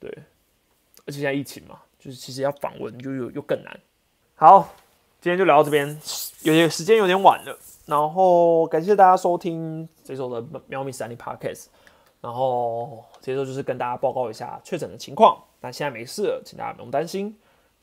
[0.00, 0.10] 对，
[1.06, 1.82] 而且现在疫情嘛。
[2.00, 3.80] 就是其实要访问又又又更难。
[4.34, 4.74] 好，
[5.20, 5.86] 今天就聊到这边，
[6.42, 7.56] 有点时间有点晚了。
[7.86, 11.66] 然后感谢大家收听这周的喵咪三 D Podcast。
[12.22, 17.34] 然后这周就是跟大家报告一下确诊的情况，那现在没事了，请大家不用担心。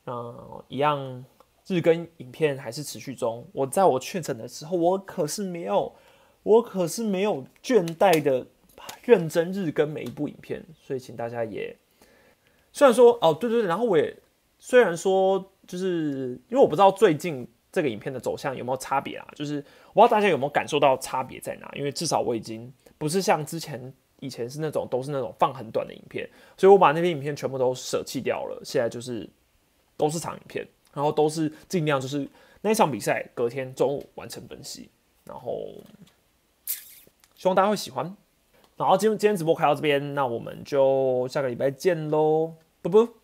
[0.06, 1.24] 嗯，一样
[1.66, 3.46] 日更影片还是持续中。
[3.52, 5.92] 我在我确诊的时候，我可是没有，
[6.44, 8.46] 我可是没有倦怠的
[9.02, 11.76] 认真日更每一部影片，所以请大家也
[12.78, 14.16] 虽然说哦，对对对，然后我也
[14.60, 19.56] 虽然说就是因为我不知道最近这个影片的走向有没有差别啊，就是
[19.92, 29.28] 我不知道大家有没有感受到差别在哪，因为至少我已经不是像之前以前是那种都是那种放很短的影片，所以我把那些影片全部都舍弃掉了，现在就是
[29.96, 30.64] 都是长影片，
[30.94, 32.28] 然后都是尽量就是
[32.60, 34.88] 那一场比赛隔天中午完成分析，
[35.24, 35.68] 然后。
[37.34, 38.16] 希望大家会喜欢。
[38.76, 42.52] 然后今今天直播开到这边，那我们就下个礼拜见喽，
[42.82, 43.17] Boop boop.